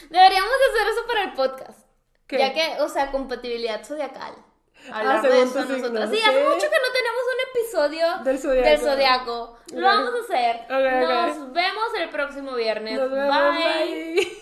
[0.09, 1.87] Deberíamos de hacer eso para el podcast.
[2.27, 2.37] ¿Qué?
[2.39, 4.33] Ya que, o sea, compatibilidad zodiacal.
[4.91, 6.09] Ah, Hablar de según eso nosotros.
[6.11, 8.69] Sí, hace mucho que no tenemos un episodio Del zodiaco.
[8.69, 9.57] del zodiaco.
[9.73, 10.55] Lo vamos a hacer.
[10.65, 11.37] Ok, ok.
[11.37, 12.99] Nos vemos el próximo viernes.
[12.99, 14.15] Nos vemos, bye.
[14.15, 14.37] bye.